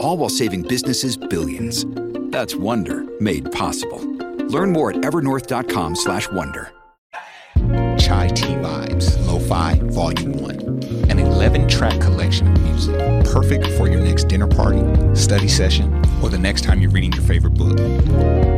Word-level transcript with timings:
All 0.00 0.16
while 0.16 0.28
saving 0.28 0.62
businesses 0.62 1.16
billions. 1.16 1.84
That's 2.30 2.54
Wonder 2.54 3.06
made 3.20 3.50
possible. 3.52 3.98
Learn 4.48 4.72
more 4.72 4.90
at 4.90 4.96
evernorth.com 4.98 5.96
slash 5.96 6.28
wonder. 6.30 6.72
Chai 7.98 8.28
Tea 8.28 8.54
Vibes, 8.54 9.26
Lo-Fi 9.26 9.80
Volume 9.84 10.32
1. 10.32 10.50
An 11.10 11.18
11-track 11.18 12.00
collection 12.00 12.46
of 12.46 12.62
music, 12.62 12.96
perfect 13.24 13.66
for 13.72 13.88
your 13.88 14.00
next 14.00 14.24
dinner 14.28 14.46
party, 14.46 14.80
study 15.14 15.48
session, 15.48 15.92
or 16.22 16.28
the 16.28 16.38
next 16.38 16.62
time 16.62 16.80
you're 16.80 16.90
reading 16.90 17.12
your 17.12 17.22
favorite 17.22 17.54
book. 17.54 18.57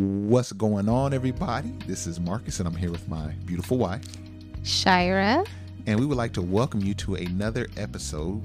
What's 0.00 0.52
going 0.52 0.88
on, 0.88 1.12
everybody? 1.12 1.74
This 1.86 2.06
is 2.06 2.18
Marcus, 2.18 2.58
and 2.58 2.66
I'm 2.66 2.74
here 2.74 2.90
with 2.90 3.06
my 3.06 3.34
beautiful 3.44 3.76
wife, 3.76 4.02
Shira. 4.62 5.44
And 5.84 6.00
we 6.00 6.06
would 6.06 6.16
like 6.16 6.32
to 6.32 6.40
welcome 6.40 6.80
you 6.80 6.94
to 6.94 7.16
another 7.16 7.68
episode 7.76 8.42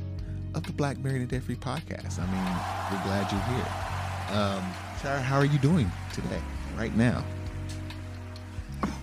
of 0.53 0.63
the 0.63 0.73
Black 0.73 0.97
Married 0.97 1.21
and 1.21 1.29
Debt 1.29 1.43
Free 1.43 1.55
podcast. 1.55 2.19
I 2.19 2.25
mean, 2.25 2.43
we're 2.91 3.03
glad 3.05 3.31
you're 3.31 3.41
here. 3.55 4.37
Um, 4.37 4.73
Shira, 5.01 5.21
how 5.21 5.37
are 5.37 5.45
you 5.45 5.57
doing 5.59 5.89
today, 6.11 6.41
right 6.75 6.93
now? 6.97 7.23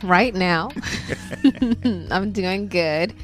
Right 0.03 0.34
now, 0.34 0.72
I'm 2.10 2.32
doing 2.32 2.69
good. 2.69 3.15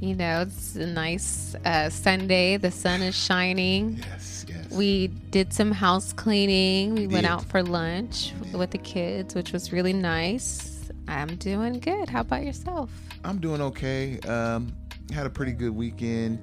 You 0.00 0.14
know, 0.14 0.40
it's 0.40 0.76
a 0.76 0.86
nice 0.86 1.54
uh, 1.66 1.90
Sunday. 1.90 2.56
The 2.56 2.70
sun 2.70 3.02
is 3.02 3.14
shining. 3.14 3.96
Yes, 3.98 4.06
yes. 4.08 4.35
We 4.76 5.08
did 5.30 5.52
some 5.52 5.72
house 5.72 6.12
cleaning. 6.12 6.94
We, 6.94 7.06
We 7.06 7.14
went 7.14 7.26
out 7.26 7.44
for 7.44 7.62
lunch 7.62 8.32
with 8.52 8.70
the 8.70 8.78
kids, 8.78 9.34
which 9.34 9.52
was 9.52 9.72
really 9.72 9.92
nice. 9.92 10.90
I'm 11.08 11.36
doing 11.36 11.80
good. 11.80 12.08
How 12.08 12.20
about 12.20 12.44
yourself? 12.44 12.90
I'm 13.24 13.38
doing 13.38 13.60
okay. 13.60 14.18
Um, 14.20 14.74
had 15.12 15.26
a 15.26 15.30
pretty 15.30 15.52
good 15.52 15.74
weekend. 15.74 16.38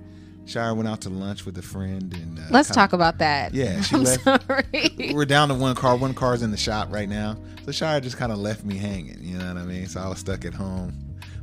Shire 0.46 0.74
went 0.74 0.90
out 0.90 1.00
to 1.02 1.10
lunch 1.10 1.46
with 1.46 1.58
a 1.58 1.62
friend, 1.62 2.14
and 2.14 2.38
uh, 2.38 2.42
Let's 2.50 2.70
talk 2.70 2.92
about 2.92 3.20
that. 3.20 3.54
Yeah, 3.54 3.80
she 3.84 3.96
I'm 3.96 4.04
left- 4.04 4.24
sorry. 4.24 5.12
We're 5.14 5.24
down 5.26 5.48
to 5.50 5.54
one 5.56 5.76
car. 5.76 5.96
One 5.96 6.14
car's 6.14 6.42
in 6.42 6.52
the 6.52 6.58
shop 6.58 6.90
right 6.92 7.08
now. 7.08 7.38
So 7.66 7.72
Shire 7.72 8.02
just 8.02 8.18
kind 8.18 8.32
of 8.32 8.40
left 8.40 8.66
me 8.66 8.76
hanging. 8.78 9.20
You 9.22 9.38
know 9.38 9.48
what 9.54 9.62
I 9.62 9.66
mean? 9.66 9.88
So 9.88 10.02
I 10.02 10.08
was 10.10 10.20
stuck 10.20 10.44
at 10.44 10.54
home. 10.54 10.94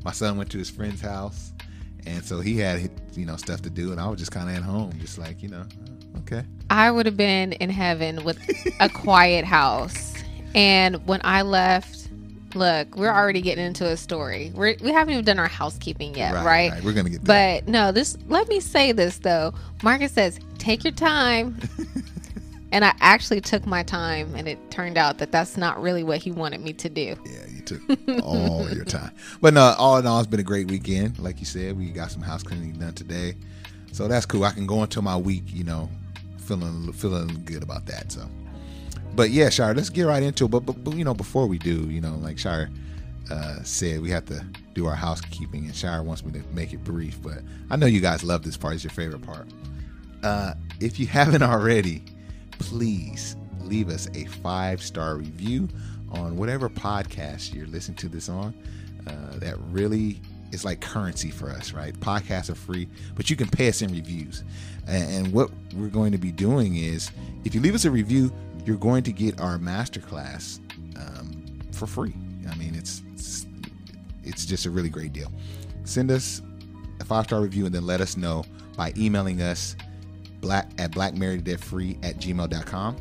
My 0.04 0.12
son 0.12 0.36
went 0.36 0.50
to 0.50 0.58
his 0.58 0.68
friend's 0.68 1.00
house, 1.00 1.52
and 2.06 2.22
so 2.22 2.40
he 2.40 2.58
had 2.58 2.90
you 3.14 3.24
know 3.24 3.36
stuff 3.36 3.62
to 3.62 3.70
do, 3.70 3.90
and 3.92 4.00
I 4.00 4.06
was 4.08 4.18
just 4.18 4.32
kind 4.32 4.50
of 4.50 4.56
at 4.56 4.62
home, 4.62 4.92
just 4.98 5.16
like 5.18 5.42
you 5.42 5.48
know, 5.48 5.64
okay. 6.18 6.44
I 6.70 6.90
would 6.90 7.06
have 7.06 7.16
been 7.16 7.52
in 7.54 7.70
heaven 7.70 8.24
with 8.24 8.38
a 8.80 8.88
quiet 8.94 9.44
house. 9.44 10.14
And 10.54 11.06
when 11.06 11.20
I 11.24 11.42
left, 11.42 12.08
look, 12.54 12.96
we're 12.96 13.12
already 13.12 13.40
getting 13.40 13.64
into 13.64 13.86
a 13.86 13.96
story. 13.96 14.52
We're, 14.54 14.76
we 14.80 14.92
haven't 14.92 15.12
even 15.14 15.24
done 15.24 15.38
our 15.38 15.48
housekeeping 15.48 16.14
yet, 16.14 16.34
right? 16.44 16.72
We're 16.82 16.92
gonna 16.92 17.10
get 17.10 17.24
there. 17.24 17.60
But 17.60 17.68
no, 17.68 17.92
this. 17.92 18.16
Let 18.28 18.48
me 18.48 18.60
say 18.60 18.92
this 18.92 19.18
though. 19.18 19.52
Marcus 19.82 20.12
says, 20.12 20.38
"Take 20.58 20.84
your 20.84 20.92
time," 20.92 21.58
and 22.72 22.84
I 22.84 22.94
actually 23.00 23.40
took 23.40 23.66
my 23.66 23.82
time, 23.82 24.34
and 24.34 24.48
it 24.48 24.70
turned 24.70 24.98
out 24.98 25.18
that 25.18 25.32
that's 25.32 25.56
not 25.56 25.80
really 25.80 26.02
what 26.02 26.18
he 26.18 26.30
wanted 26.30 26.60
me 26.60 26.72
to 26.74 26.88
do. 26.88 27.16
Yeah, 27.24 27.46
you 27.48 27.62
took 27.62 27.80
all 28.22 28.68
your 28.70 28.84
time. 28.84 29.12
But 29.40 29.54
no, 29.54 29.74
all 29.78 29.98
in 29.98 30.06
all, 30.06 30.18
it's 30.20 30.28
been 30.28 30.40
a 30.40 30.44
great 30.44 30.70
weekend. 30.70 31.18
Like 31.18 31.40
you 31.40 31.46
said, 31.46 31.76
we 31.78 31.90
got 31.90 32.10
some 32.10 32.22
house 32.22 32.42
cleaning 32.42 32.72
done 32.72 32.94
today, 32.94 33.36
so 33.92 34.08
that's 34.08 34.26
cool. 34.26 34.44
I 34.44 34.52
can 34.52 34.66
go 34.66 34.82
into 34.82 35.02
my 35.02 35.16
week, 35.16 35.44
you 35.46 35.64
know, 35.64 35.88
feeling 36.38 36.92
feeling 36.92 37.42
good 37.44 37.62
about 37.62 37.86
that. 37.86 38.12
So, 38.12 38.28
but 39.14 39.30
yeah, 39.30 39.48
Shire, 39.50 39.74
let's 39.74 39.90
get 39.90 40.02
right 40.02 40.22
into 40.22 40.46
it. 40.46 40.50
But, 40.50 40.60
but, 40.60 40.82
but 40.84 40.94
you 40.94 41.04
know, 41.04 41.14
before 41.14 41.46
we 41.46 41.58
do, 41.58 41.88
you 41.90 42.00
know, 42.00 42.14
like 42.16 42.38
Shire 42.38 42.70
uh, 43.30 43.62
said, 43.62 44.00
we 44.00 44.10
have 44.10 44.24
to 44.26 44.44
do 44.74 44.86
our 44.86 44.94
housekeeping, 44.94 45.64
and 45.64 45.74
Shire 45.74 46.02
wants 46.02 46.24
me 46.24 46.32
to 46.32 46.46
make 46.52 46.72
it 46.72 46.82
brief. 46.84 47.20
But 47.22 47.38
I 47.70 47.76
know 47.76 47.86
you 47.86 48.00
guys 48.00 48.24
love 48.24 48.42
this 48.42 48.56
part; 48.56 48.74
it's 48.74 48.84
your 48.84 48.90
favorite 48.92 49.22
part. 49.22 49.48
Uh, 50.22 50.54
if 50.80 50.98
you 50.98 51.06
haven't 51.06 51.42
already, 51.44 52.02
please 52.52 53.36
leave 53.60 53.88
us 53.88 54.08
a 54.14 54.24
five 54.26 54.82
star 54.82 55.16
review 55.16 55.68
on 56.12 56.36
whatever 56.36 56.68
podcast 56.68 57.54
you're 57.54 57.66
listening 57.66 57.96
to 57.96 58.08
this 58.08 58.28
on. 58.28 58.54
Uh, 59.06 59.38
that 59.38 59.56
really 59.70 60.20
is 60.52 60.64
like 60.64 60.80
currency 60.80 61.30
for 61.30 61.50
us, 61.50 61.72
right? 61.72 61.98
Podcasts 62.00 62.50
are 62.50 62.54
free, 62.54 62.88
but 63.14 63.30
you 63.30 63.36
can 63.36 63.48
pay 63.48 63.68
us 63.68 63.82
in 63.82 63.92
reviews. 63.92 64.44
And, 64.86 65.32
what 65.32 65.50
we're 65.74 65.88
going 65.88 66.12
to 66.12 66.18
be 66.18 66.32
doing 66.32 66.76
is 66.76 67.10
if 67.44 67.54
you 67.54 67.60
leave 67.60 67.74
us 67.74 67.84
a 67.84 67.90
review, 67.90 68.32
you're 68.64 68.76
going 68.76 69.02
to 69.04 69.12
get 69.12 69.40
our 69.40 69.58
masterclass 69.58 70.58
um, 70.96 71.60
for 71.72 71.86
free. 71.86 72.14
I 72.50 72.54
mean, 72.56 72.74
it's, 72.74 73.02
it's 73.12 73.46
it's 74.24 74.44
just 74.44 74.66
a 74.66 74.70
really 74.70 74.88
great 74.88 75.12
deal. 75.12 75.30
Send 75.84 76.10
us 76.10 76.42
a 77.00 77.04
five 77.04 77.24
star 77.24 77.40
review 77.40 77.66
and 77.66 77.74
then 77.74 77.86
let 77.86 78.00
us 78.00 78.16
know 78.16 78.44
by 78.76 78.92
emailing 78.96 79.42
us 79.42 79.76
black 80.40 80.70
at 80.78 80.92
blackmarrieddebtfree 80.92 82.04
at 82.04 82.16
gmail.com 82.16 82.96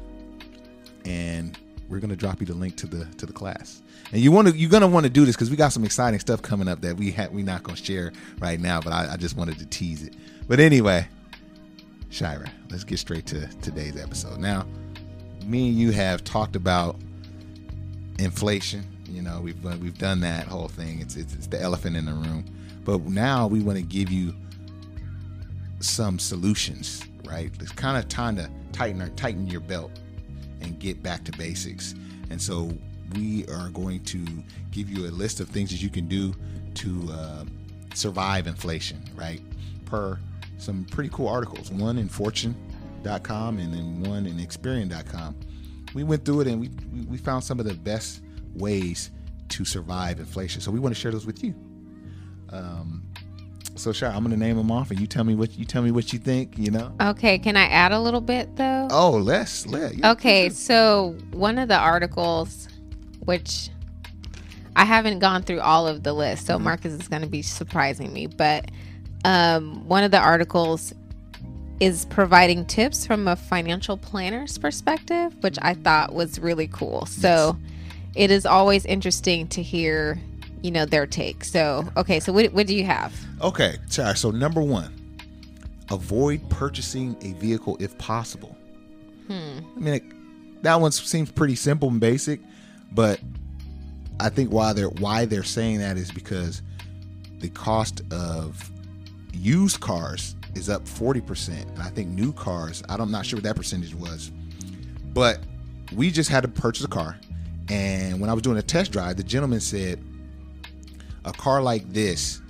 and 1.05 1.57
we're 1.89 1.99
gonna 1.99 2.15
drop 2.15 2.39
you 2.39 2.45
the 2.45 2.53
link 2.53 2.75
to 2.77 2.87
the 2.87 3.05
to 3.17 3.25
the 3.25 3.33
class. 3.33 3.81
And 4.11 4.21
you 4.21 4.31
want 4.31 4.47
to 4.47 4.55
you're 4.57 4.69
gonna 4.69 4.87
want 4.87 5.05
to 5.05 5.09
do 5.09 5.25
this 5.25 5.35
because 5.35 5.49
we 5.49 5.55
got 5.55 5.73
some 5.73 5.83
exciting 5.83 6.19
stuff 6.19 6.41
coming 6.41 6.67
up 6.67 6.81
that 6.81 6.97
we 6.97 7.11
had 7.11 7.33
we're 7.33 7.43
not 7.43 7.63
gonna 7.63 7.77
share 7.77 8.13
right 8.39 8.59
now 8.59 8.79
but 8.79 8.93
I, 8.93 9.13
I 9.13 9.17
just 9.17 9.35
wanted 9.35 9.59
to 9.59 9.65
tease 9.65 10.03
it. 10.03 10.13
But 10.47 10.59
anyway 10.59 11.07
shira 12.09 12.51
let's 12.69 12.83
get 12.83 12.99
straight 12.99 13.25
to 13.27 13.47
today's 13.61 13.97
episode. 14.01 14.39
Now 14.39 14.65
me 15.45 15.69
and 15.69 15.77
you 15.77 15.91
have 15.91 16.23
talked 16.23 16.55
about 16.55 16.95
inflation 18.19 18.85
you 19.11 19.21
know 19.21 19.39
we've 19.41 19.61
we've 19.81 19.97
done 19.97 20.19
that 20.21 20.47
whole 20.47 20.67
thing. 20.67 21.01
It's 21.01 21.15
it's, 21.15 21.33
it's 21.33 21.47
the 21.47 21.59
elephant 21.59 21.95
in 21.95 22.05
the 22.05 22.13
room. 22.13 22.45
But 22.85 23.01
now 23.05 23.47
we 23.47 23.61
want 23.61 23.77
to 23.77 23.83
give 23.83 24.09
you 24.11 24.33
some 25.79 26.19
solutions, 26.19 27.03
right? 27.25 27.51
It's 27.59 27.71
kind 27.71 27.97
of 27.97 28.07
time 28.07 28.35
to 28.37 28.49
tighten 28.71 29.01
or 29.01 29.09
tighten 29.09 29.47
your 29.47 29.61
belt 29.61 29.91
and 30.61 30.79
get 30.79 31.01
back 31.01 31.23
to 31.25 31.31
basics. 31.37 31.95
And 32.29 32.41
so 32.41 32.71
we 33.15 33.45
are 33.47 33.69
going 33.69 34.03
to 34.05 34.25
give 34.71 34.89
you 34.89 35.07
a 35.07 35.11
list 35.11 35.39
of 35.39 35.49
things 35.49 35.69
that 35.71 35.81
you 35.81 35.89
can 35.89 36.07
do 36.07 36.35
to 36.75 37.09
uh, 37.11 37.45
survive 37.93 38.47
inflation, 38.47 39.01
right? 39.15 39.41
Per 39.85 40.19
some 40.57 40.85
pretty 40.85 41.09
cool 41.11 41.27
articles, 41.27 41.71
one 41.71 41.97
in 41.97 42.09
Fortune.com 42.09 43.59
and 43.59 43.73
then 43.73 44.03
one 44.03 44.25
in 44.25 44.37
Experian.com. 44.37 45.35
We 45.93 46.03
went 46.03 46.25
through 46.25 46.41
it 46.41 46.47
and 46.47 46.59
we 46.59 46.69
we- 47.09 47.17
found 47.17 47.43
some 47.43 47.59
of 47.59 47.65
the 47.65 47.73
best 47.73 48.21
ways 48.53 49.09
to 49.49 49.65
survive 49.65 50.19
inflation. 50.19 50.61
So 50.61 50.69
we 50.69 50.79
want 50.79 50.93
to 50.93 50.99
share 50.99 51.11
those 51.11 51.25
with 51.25 51.43
you. 51.43 51.55
Um, 52.51 53.03
so 53.79 53.91
sure, 53.91 54.09
I'm 54.09 54.23
gonna 54.23 54.37
name 54.37 54.57
them 54.57 54.71
off, 54.71 54.91
and 54.91 54.99
you 54.99 55.07
tell 55.07 55.23
me 55.23 55.35
what 55.35 55.57
you 55.57 55.65
tell 55.65 55.81
me 55.81 55.91
what 55.91 56.11
you 56.13 56.19
think. 56.19 56.57
You 56.57 56.71
know. 56.71 56.93
Okay, 57.01 57.39
can 57.39 57.55
I 57.57 57.65
add 57.65 57.91
a 57.91 57.99
little 57.99 58.21
bit 58.21 58.55
though? 58.55 58.87
Oh, 58.91 59.11
let's 59.11 59.65
let. 59.65 59.95
Yeah, 59.95 60.11
Okay, 60.11 60.49
so 60.49 61.15
one 61.31 61.57
of 61.57 61.67
the 61.67 61.77
articles, 61.77 62.67
which 63.25 63.69
I 64.75 64.85
haven't 64.85 65.19
gone 65.19 65.43
through 65.43 65.61
all 65.61 65.87
of 65.87 66.03
the 66.03 66.13
list, 66.13 66.45
so 66.45 66.59
Marcus 66.59 66.93
is 66.93 67.07
going 67.07 67.21
to 67.21 67.27
be 67.27 67.41
surprising 67.41 68.13
me, 68.13 68.27
but 68.27 68.69
um, 69.25 69.87
one 69.87 70.03
of 70.03 70.11
the 70.11 70.19
articles 70.19 70.93
is 71.79 72.05
providing 72.05 72.65
tips 72.65 73.05
from 73.05 73.27
a 73.27 73.35
financial 73.35 73.97
planner's 73.97 74.57
perspective, 74.57 75.33
which 75.41 75.57
I 75.61 75.73
thought 75.73 76.13
was 76.13 76.39
really 76.39 76.67
cool. 76.67 77.05
So 77.05 77.57
it 78.15 78.31
is 78.31 78.45
always 78.45 78.85
interesting 78.85 79.47
to 79.49 79.61
hear, 79.61 80.19
you 80.61 80.71
know, 80.71 80.85
their 80.85 81.07
take. 81.07 81.43
So, 81.43 81.87
okay, 81.97 82.19
so 82.19 82.33
what, 82.33 82.51
what 82.53 82.67
do 82.67 82.75
you 82.75 82.83
have? 82.85 83.13
Okay, 83.41 83.77
sorry. 83.87 84.15
So 84.17 84.31
number 84.31 84.61
one, 84.61 84.93
avoid 85.89 86.47
purchasing 86.49 87.15
a 87.21 87.33
vehicle 87.39 87.77
if 87.79 87.97
possible. 87.97 88.55
Hmm. 89.27 89.59
I 89.75 89.79
mean, 89.79 89.93
it, 89.95 90.03
that 90.63 90.81
one 90.81 90.91
seems 90.91 91.31
pretty 91.31 91.55
simple 91.55 91.89
and 91.89 91.99
basic, 91.99 92.41
but 92.91 93.19
I 94.19 94.29
think 94.29 94.51
why 94.51 94.73
they're 94.73 94.89
why 94.89 95.25
they're 95.25 95.43
saying 95.43 95.79
that 95.79 95.97
is 95.97 96.11
because 96.11 96.61
the 97.39 97.49
cost 97.49 98.01
of 98.11 98.69
used 99.31 99.79
cars 99.79 100.35
is 100.55 100.69
up 100.69 100.85
forty 100.87 101.21
percent, 101.21 101.69
and 101.69 101.81
I 101.81 101.89
think 101.89 102.09
new 102.09 102.33
cars. 102.33 102.83
I'm 102.89 103.11
not 103.11 103.25
sure 103.25 103.37
what 103.37 103.43
that 103.43 103.55
percentage 103.55 103.95
was, 103.95 104.31
but 105.13 105.39
we 105.95 106.11
just 106.11 106.29
had 106.29 106.41
to 106.41 106.49
purchase 106.49 106.83
a 106.83 106.89
car, 106.89 107.17
and 107.69 108.19
when 108.19 108.29
I 108.29 108.33
was 108.33 108.41
doing 108.41 108.57
a 108.57 108.61
test 108.61 108.91
drive, 108.91 109.15
the 109.15 109.23
gentleman 109.23 109.61
said 109.61 110.03
a 111.25 111.31
car 111.31 111.61
like 111.61 111.91
this 111.91 112.41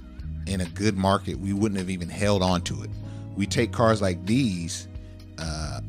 in 0.47 0.61
a 0.61 0.65
good 0.65 0.97
market, 0.97 1.39
we 1.39 1.53
wouldn't 1.53 1.79
have 1.79 1.89
even 1.89 2.09
held 2.09 2.41
on 2.41 2.61
to 2.63 2.83
it. 2.83 2.89
We 3.35 3.45
take 3.45 3.71
cars 3.71 4.01
like 4.01 4.25
these, 4.25 4.87
uh, 5.37 5.81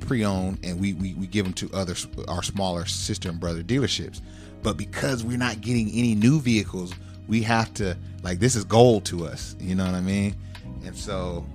pre-owned, 0.00 0.58
and 0.64 0.80
we, 0.80 0.92
we 0.94 1.14
we 1.14 1.26
give 1.26 1.44
them 1.44 1.54
to 1.54 1.70
other 1.72 1.94
our 2.28 2.42
smaller 2.42 2.84
sister 2.84 3.28
and 3.28 3.40
brother 3.40 3.62
dealerships. 3.62 4.20
But 4.62 4.76
because 4.76 5.24
we're 5.24 5.38
not 5.38 5.60
getting 5.60 5.88
any 5.90 6.14
new 6.14 6.40
vehicles, 6.40 6.92
we 7.28 7.42
have 7.42 7.72
to 7.74 7.96
like 8.22 8.38
this 8.38 8.56
is 8.56 8.64
gold 8.64 9.04
to 9.06 9.26
us. 9.26 9.56
You 9.60 9.74
know 9.74 9.84
what 9.84 9.94
I 9.94 10.00
mean? 10.00 10.36
And 10.84 10.96
so 10.96 11.46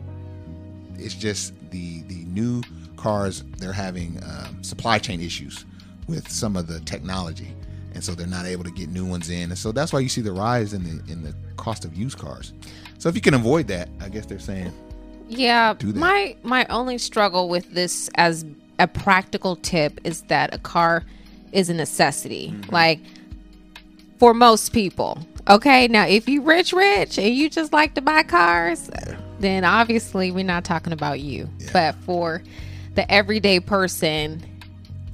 it's 0.95 1.13
just 1.13 1.53
the 1.71 2.01
the 2.03 2.23
new 2.25 2.63
cars 2.95 3.43
they're 3.57 3.73
having 3.73 4.19
um, 4.23 4.63
supply 4.63 4.97
chain 4.97 5.21
issues 5.21 5.65
with 6.07 6.27
some 6.29 6.55
of 6.55 6.67
the 6.67 6.79
technology 6.81 7.53
and 7.97 8.03
so 8.03 8.13
they're 8.13 8.27
not 8.27 8.45
able 8.45 8.63
to 8.63 8.71
get 8.71 8.89
new 8.89 9.05
ones 9.05 9.29
in 9.29 9.49
and 9.49 9.57
so 9.57 9.71
that's 9.71 9.91
why 9.91 9.99
you 9.99 10.07
see 10.07 10.21
the 10.21 10.31
rise 10.31 10.73
in 10.73 10.83
the 10.83 11.11
in 11.11 11.23
the 11.23 11.33
cost 11.57 11.83
of 11.83 11.95
used 11.95 12.17
cars 12.19 12.53
so 12.99 13.09
if 13.09 13.15
you 13.15 13.21
can 13.21 13.33
avoid 13.33 13.67
that 13.67 13.89
i 13.99 14.07
guess 14.07 14.25
they're 14.27 14.39
saying 14.39 14.71
Yeah, 15.27 15.73
do 15.73 15.91
that. 15.91 15.99
my 15.99 16.35
my 16.43 16.65
only 16.69 16.97
struggle 16.99 17.49
with 17.49 17.73
this 17.73 18.09
as 18.15 18.45
a 18.79 18.87
practical 18.87 19.55
tip 19.57 19.99
is 20.03 20.21
that 20.29 20.53
a 20.53 20.59
car 20.59 21.03
is 21.51 21.69
a 21.69 21.73
necessity. 21.73 22.51
Mm-hmm. 22.51 22.71
Like 22.71 22.99
for 24.19 24.33
most 24.33 24.71
people. 24.71 25.17
Okay, 25.49 25.87
now 25.87 26.05
if 26.05 26.29
you 26.29 26.41
rich 26.43 26.73
rich 26.73 27.17
and 27.17 27.33
you 27.33 27.49
just 27.49 27.73
like 27.73 27.95
to 27.95 28.01
buy 28.01 28.21
cars, 28.23 28.89
then 29.39 29.65
obviously 29.65 30.29
we're 30.31 30.43
not 30.45 30.63
talking 30.63 30.93
about 30.93 31.19
you. 31.21 31.49
Yeah. 31.59 31.69
But 31.73 31.95
for 32.05 32.43
the 32.95 33.09
everyday 33.11 33.59
person, 33.59 34.43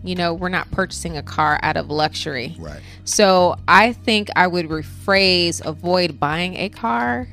you 0.04 0.16
know, 0.16 0.34
we're 0.34 0.50
not 0.50 0.70
purchasing 0.72 1.16
a 1.18 1.24
car 1.24 1.60
out 1.64 1.78
of 1.78 1.90
luxury. 1.90 2.56
right 2.60 2.82
So 3.06 3.56
I 3.68 3.94
think 3.94 4.30
I 4.36 4.48
would 4.48 4.68
rephrase 4.68 5.64
avoid 5.66 6.20
buying 6.20 6.56
a 6.58 6.70
car 6.70 7.28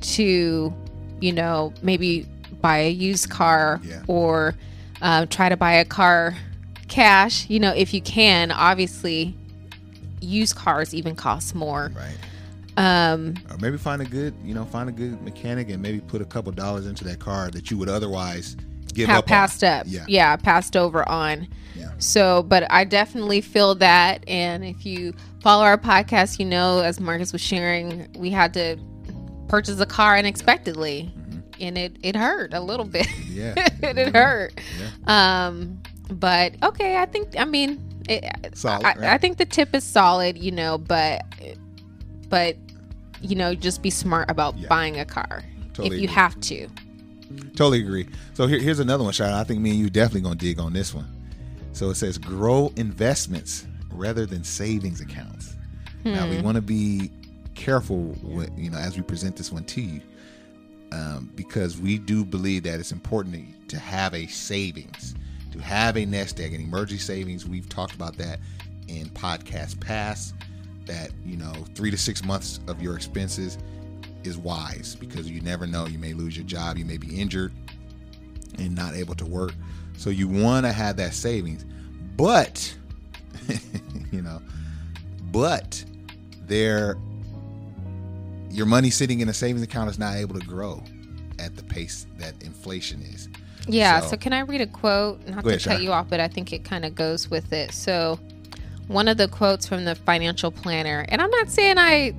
to, 0.00 0.72
you 1.20 1.32
know, 1.32 1.72
maybe 1.82 2.26
buy 2.60 2.78
a 2.78 2.90
used 2.90 3.30
car 3.30 3.80
Yeah. 3.84 4.02
or 4.06 4.54
um, 5.02 5.28
try 5.28 5.48
to 5.48 5.56
buy 5.56 5.72
a 5.74 5.84
car 5.84 6.36
cash, 6.88 7.48
you 7.50 7.60
know, 7.60 7.72
if 7.74 7.92
you 7.94 8.00
can. 8.00 8.50
Obviously, 8.50 9.34
used 10.20 10.56
cars 10.56 10.94
even 10.94 11.14
cost 11.14 11.54
more. 11.54 11.92
right 11.94 12.16
Um, 12.76 13.34
or 13.50 13.56
maybe 13.58 13.76
find 13.76 14.00
a 14.02 14.04
good 14.04 14.34
you 14.44 14.54
know 14.54 14.64
find 14.64 14.88
a 14.88 14.92
good 14.92 15.20
mechanic 15.22 15.68
and 15.70 15.82
maybe 15.82 16.00
put 16.00 16.22
a 16.22 16.24
couple 16.24 16.52
dollars 16.52 16.86
into 16.86 17.04
that 17.04 17.18
car 17.20 17.50
that 17.50 17.70
you 17.70 17.78
would 17.78 17.88
otherwise 17.88 18.56
give 18.94 19.08
up 19.10 19.26
passed 19.26 19.62
on. 19.64 19.80
up. 19.80 19.86
yeah 19.88 20.04
yeah, 20.08 20.36
passed 20.36 20.76
over 20.76 21.06
on. 21.08 21.48
So, 21.98 22.42
but 22.44 22.66
I 22.70 22.84
definitely 22.84 23.40
feel 23.40 23.74
that. 23.76 24.22
And 24.28 24.64
if 24.64 24.86
you 24.86 25.14
follow 25.42 25.64
our 25.64 25.78
podcast, 25.78 26.38
you 26.38 26.44
know, 26.46 26.80
as 26.80 27.00
Marcus 27.00 27.32
was 27.32 27.40
sharing, 27.42 28.08
we 28.16 28.30
had 28.30 28.54
to 28.54 28.76
purchase 29.48 29.80
a 29.80 29.86
car 29.86 30.16
unexpectedly. 30.16 31.12
And 31.60 31.76
it, 31.76 31.96
it 32.04 32.14
hurt 32.14 32.54
a 32.54 32.60
little 32.60 32.86
bit. 32.86 33.08
Yeah. 33.28 33.54
it 33.82 34.14
hurt. 34.14 34.54
Yeah. 35.06 35.46
Um, 35.46 35.80
but 36.10 36.54
okay, 36.62 36.96
I 36.98 37.06
think, 37.06 37.36
I 37.38 37.44
mean, 37.44 37.82
it, 38.08 38.24
Solid, 38.56 38.86
I, 38.86 38.94
right? 38.94 39.04
I 39.10 39.18
think 39.18 39.38
the 39.38 39.44
tip 39.44 39.74
is 39.74 39.82
solid, 39.84 40.38
you 40.38 40.52
know, 40.52 40.78
but, 40.78 41.22
but, 42.28 42.56
you 43.20 43.34
know, 43.34 43.54
just 43.54 43.82
be 43.82 43.90
smart 43.90 44.30
about 44.30 44.56
Yeah. 44.56 44.68
buying 44.68 45.00
a 45.00 45.04
car 45.04 45.42
Totally 45.74 45.86
if 45.96 46.00
you 46.02 46.04
agree. 46.08 46.14
have 46.14 46.40
to. 46.42 46.68
Totally 47.56 47.80
agree. 47.80 48.08
So 48.34 48.46
here, 48.46 48.60
here's 48.60 48.78
another 48.78 49.02
one, 49.04 49.12
Sharon. 49.12 49.34
I 49.34 49.42
think 49.44 49.60
me 49.60 49.70
and 49.70 49.78
you 49.80 49.90
definitely 49.90 50.20
gonna 50.22 50.36
dig 50.36 50.58
on 50.60 50.72
this 50.72 50.94
one. 50.94 51.06
So 51.72 51.90
it 51.90 51.96
says 51.96 52.18
grow 52.18 52.72
investments 52.76 53.66
rather 53.92 54.26
than 54.26 54.44
savings 54.44 55.00
accounts. 55.00 55.56
Now 56.04 56.28
we 56.28 56.40
want 56.40 56.56
to 56.56 56.62
be 56.62 57.10
careful 57.54 58.16
with 58.22 58.56
you 58.56 58.70
know 58.70 58.78
as 58.78 58.96
we 58.96 59.02
present 59.02 59.36
this 59.36 59.52
one 59.52 59.64
to 59.64 59.80
you, 59.80 60.00
um, 60.92 61.30
because 61.34 61.78
we 61.78 61.98
do 61.98 62.24
believe 62.24 62.62
that 62.62 62.80
it's 62.80 62.92
important 62.92 63.34
to, 63.68 63.76
to 63.76 63.78
have 63.78 64.14
a 64.14 64.26
savings, 64.26 65.14
to 65.52 65.60
have 65.60 65.96
a 65.96 66.06
nest 66.06 66.40
egg, 66.40 66.54
an 66.54 66.60
emergency 66.60 67.02
savings. 67.02 67.46
We've 67.46 67.68
talked 67.68 67.94
about 67.94 68.16
that 68.18 68.40
in 68.86 69.08
podcast 69.10 69.80
past. 69.80 70.34
That 70.86 71.10
you 71.26 71.36
know 71.36 71.52
three 71.74 71.90
to 71.90 71.98
six 71.98 72.24
months 72.24 72.60
of 72.68 72.80
your 72.80 72.94
expenses 72.96 73.58
is 74.24 74.38
wise 74.38 74.96
because 74.96 75.30
you 75.30 75.40
never 75.42 75.66
know. 75.66 75.86
You 75.86 75.98
may 75.98 76.14
lose 76.14 76.36
your 76.36 76.46
job, 76.46 76.78
you 76.78 76.84
may 76.84 76.96
be 76.96 77.20
injured 77.20 77.52
and 78.58 78.74
not 78.74 78.94
able 78.94 79.14
to 79.16 79.26
work. 79.26 79.52
So 79.98 80.10
you 80.10 80.28
want 80.28 80.64
to 80.64 80.72
have 80.72 80.96
that 80.96 81.12
savings. 81.12 81.64
But 82.16 82.74
you 84.12 84.22
know, 84.22 84.40
but 85.30 85.84
there 86.46 86.96
your 88.50 88.66
money 88.66 88.90
sitting 88.90 89.20
in 89.20 89.28
a 89.28 89.34
savings 89.34 89.62
account 89.62 89.90
is 89.90 89.98
not 89.98 90.16
able 90.16 90.38
to 90.38 90.46
grow 90.46 90.82
at 91.38 91.54
the 91.56 91.62
pace 91.62 92.06
that 92.18 92.42
inflation 92.42 93.02
is. 93.02 93.28
Yeah. 93.68 94.00
So- 94.00 94.08
So, 94.10 94.16
can 94.16 94.32
I 94.32 94.40
read 94.40 94.60
a 94.62 94.66
quote? 94.66 95.26
Not 95.28 95.44
to 95.44 95.50
ahead, 95.50 95.62
cut 95.62 95.82
you 95.82 95.92
off, 95.92 96.08
but 96.08 96.20
I 96.20 96.28
think 96.28 96.52
it 96.52 96.64
kind 96.64 96.84
of 96.84 96.94
goes 96.94 97.28
with 97.30 97.52
it. 97.52 97.72
So, 97.72 98.18
one 98.86 99.06
of 99.06 99.18
the 99.18 99.28
quotes 99.28 99.68
from 99.68 99.84
the 99.84 99.94
financial 99.94 100.50
planner, 100.50 101.04
and 101.10 101.20
I'm 101.20 101.30
not 101.30 101.50
saying 101.50 101.76
I 101.78 102.14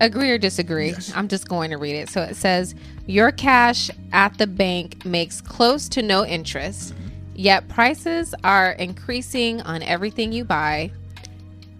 agree 0.00 0.30
or 0.30 0.38
disagree. 0.38 0.90
Yes. 0.90 1.12
I'm 1.14 1.28
just 1.28 1.48
going 1.48 1.70
to 1.70 1.76
read 1.76 1.94
it. 1.94 2.08
So 2.08 2.22
it 2.22 2.34
says, 2.36 2.74
"Your 3.06 3.30
cash 3.30 3.90
at 4.12 4.36
the 4.38 4.46
bank 4.46 5.04
makes 5.04 5.40
close 5.40 5.88
to 5.90 6.02
no 6.02 6.24
interest, 6.26 6.94
Mm-hmm. 6.94 7.08
yet 7.34 7.68
prices 7.68 8.34
are 8.42 8.72
increasing 8.72 9.60
on 9.62 9.82
everything 9.82 10.32
you 10.32 10.44
buy." 10.44 10.90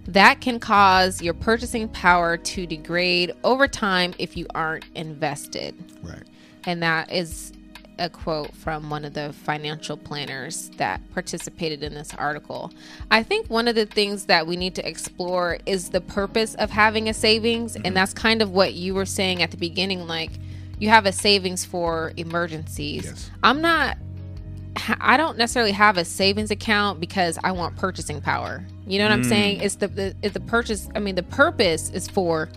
That 0.06 0.40
can 0.40 0.58
cause 0.58 1.22
your 1.22 1.34
purchasing 1.34 1.88
power 1.88 2.36
to 2.36 2.66
degrade 2.66 3.32
over 3.44 3.68
time 3.68 4.14
if 4.18 4.36
you 4.36 4.46
aren't 4.54 4.84
invested. 4.96 5.74
Right. 6.02 6.24
And 6.64 6.82
that 6.82 7.12
is 7.12 7.52
a 8.00 8.08
quote 8.08 8.52
from 8.54 8.90
one 8.90 9.04
of 9.04 9.14
the 9.14 9.32
financial 9.32 9.96
planners 9.96 10.70
that 10.78 11.00
participated 11.12 11.82
in 11.82 11.94
this 11.94 12.12
article. 12.14 12.72
I 13.10 13.22
think 13.22 13.48
one 13.48 13.68
of 13.68 13.74
the 13.74 13.86
things 13.86 14.26
that 14.26 14.46
we 14.46 14.56
need 14.56 14.74
to 14.76 14.88
explore 14.88 15.58
is 15.66 15.90
the 15.90 16.00
purpose 16.00 16.54
of 16.56 16.70
having 16.70 17.08
a 17.08 17.14
savings. 17.14 17.76
And 17.76 17.96
that's 17.96 18.12
kind 18.14 18.42
of 18.42 18.50
what 18.50 18.74
you 18.74 18.94
were 18.94 19.06
saying 19.06 19.42
at 19.42 19.50
the 19.50 19.56
beginning 19.56 20.06
like, 20.06 20.30
you 20.78 20.88
have 20.88 21.04
a 21.04 21.12
savings 21.12 21.64
for 21.64 22.12
emergencies. 22.16 23.04
Yes. 23.04 23.30
I'm 23.42 23.60
not. 23.60 23.98
I 25.00 25.18
don't 25.18 25.36
necessarily 25.36 25.72
have 25.72 25.98
a 25.98 26.04
savings 26.06 26.50
account 26.50 27.00
because 27.00 27.38
I 27.44 27.52
want 27.52 27.76
purchasing 27.76 28.22
power. 28.22 28.64
You 28.86 28.98
know 28.98 29.04
what 29.04 29.12
I'm 29.12 29.22
mm. 29.22 29.28
saying? 29.28 29.60
It's 29.60 29.74
the, 29.74 29.88
the 29.88 30.16
it's 30.22 30.32
the 30.32 30.40
purchase. 30.40 30.88
I 30.94 31.00
mean, 31.00 31.16
the 31.16 31.22
purpose 31.22 31.90
is 31.90 32.08
for, 32.08 32.48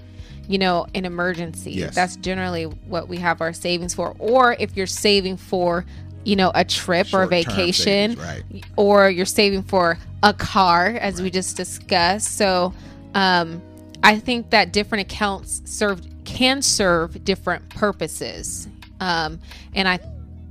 you 0.48 0.58
know, 0.58 0.86
an 0.94 1.06
emergency. 1.06 1.72
Yes. 1.72 1.96
That's 1.96 2.16
generally 2.18 2.66
what 2.66 3.08
we 3.08 3.18
have 3.18 3.42
our 3.42 3.54
savings 3.54 3.94
for. 3.94 4.16
Or 4.20 4.56
if 4.60 4.76
you're 4.76 4.88
saving 4.88 5.38
for, 5.38 5.86
you 6.24 6.36
know, 6.36 6.52
a 6.54 6.66
trip 6.66 7.14
or 7.14 7.24
a 7.24 7.28
vacation, 7.28 8.16
savings, 8.16 8.20
right. 8.20 8.66
or 8.76 9.10
you're 9.10 9.26
saving 9.26 9.64
for 9.64 9.98
a 10.22 10.34
car, 10.34 10.88
as 10.88 11.22
we 11.22 11.30
just 11.30 11.58
discussed. 11.58 12.38
So, 12.38 12.74
um, 13.14 13.62
I 14.04 14.20
think 14.20 14.50
that 14.50 14.74
different 14.74 15.10
accounts 15.10 15.62
serve 15.66 16.02
can 16.26 16.62
serve 16.62 17.24
different 17.24 17.70
purposes. 17.70 18.68
Um, 19.00 19.40
and 19.76 19.88
I, 19.88 20.00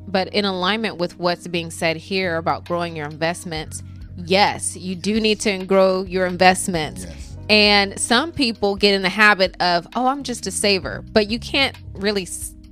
but 0.06 0.28
in 0.28 0.44
alignment 0.44 0.96
with 0.96 1.18
what's 1.18 1.46
being 1.46 1.70
said 1.70 1.96
here 1.96 2.36
about 2.36 2.66
growing 2.66 2.96
your 2.96 3.06
investments, 3.06 3.82
yes, 4.16 4.76
you 4.76 4.94
do 4.94 5.20
need 5.20 5.40
to 5.40 5.64
grow 5.64 6.02
your 6.02 6.26
investments. 6.26 7.04
Yes. 7.04 7.31
And 7.52 8.00
some 8.00 8.32
people 8.32 8.76
get 8.76 8.94
in 8.94 9.02
the 9.02 9.08
habit 9.10 9.56
of, 9.60 9.86
oh, 9.94 10.06
I'm 10.06 10.22
just 10.22 10.46
a 10.46 10.50
saver, 10.50 11.04
but 11.12 11.30
you 11.30 11.38
can't 11.38 11.76
really 11.92 12.24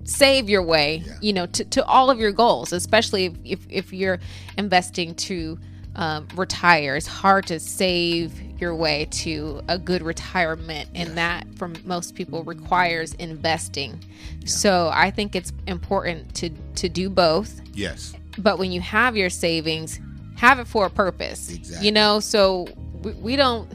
save 0.04 0.48
your 0.48 0.62
way, 0.62 1.02
Yeah. 1.06 1.12
you 1.20 1.32
know, 1.34 1.46
to, 1.46 1.64
to 1.66 1.84
all 1.84 2.10
of 2.10 2.18
your 2.18 2.32
goals, 2.32 2.72
especially 2.72 3.26
if, 3.26 3.34
if, 3.44 3.66
if 3.68 3.92
you're 3.92 4.18
investing 4.56 5.14
to 5.16 5.58
um, 5.96 6.28
retire. 6.34 6.96
It's 6.96 7.06
hard 7.06 7.46
to 7.48 7.60
save 7.60 8.40
your 8.60 8.74
way 8.74 9.06
to 9.10 9.60
a 9.68 9.78
good 9.78 10.02
retirement, 10.02 10.88
and 10.94 11.16
that 11.18 11.46
for 11.56 11.70
most 11.84 12.14
people 12.14 12.42
requires 12.44 13.12
investing. 13.14 14.02
So 14.46 14.90
I 14.92 15.10
think 15.10 15.34
it's 15.34 15.52
important 15.66 16.34
to 16.36 16.50
to 16.76 16.88
do 16.88 17.10
both 17.10 17.60
Yes. 17.74 18.14
but 18.38 18.58
when 18.58 18.70
you 18.72 18.80
have 18.80 19.16
your 19.16 19.30
savings 19.30 19.98
have 20.36 20.58
it 20.58 20.66
for 20.66 20.86
a 20.86 20.90
purpose 20.90 21.50
Exactly. 21.50 21.86
you 21.86 21.92
know 21.92 22.20
so 22.20 22.66
we, 23.02 23.12
we 23.14 23.36
don't 23.36 23.68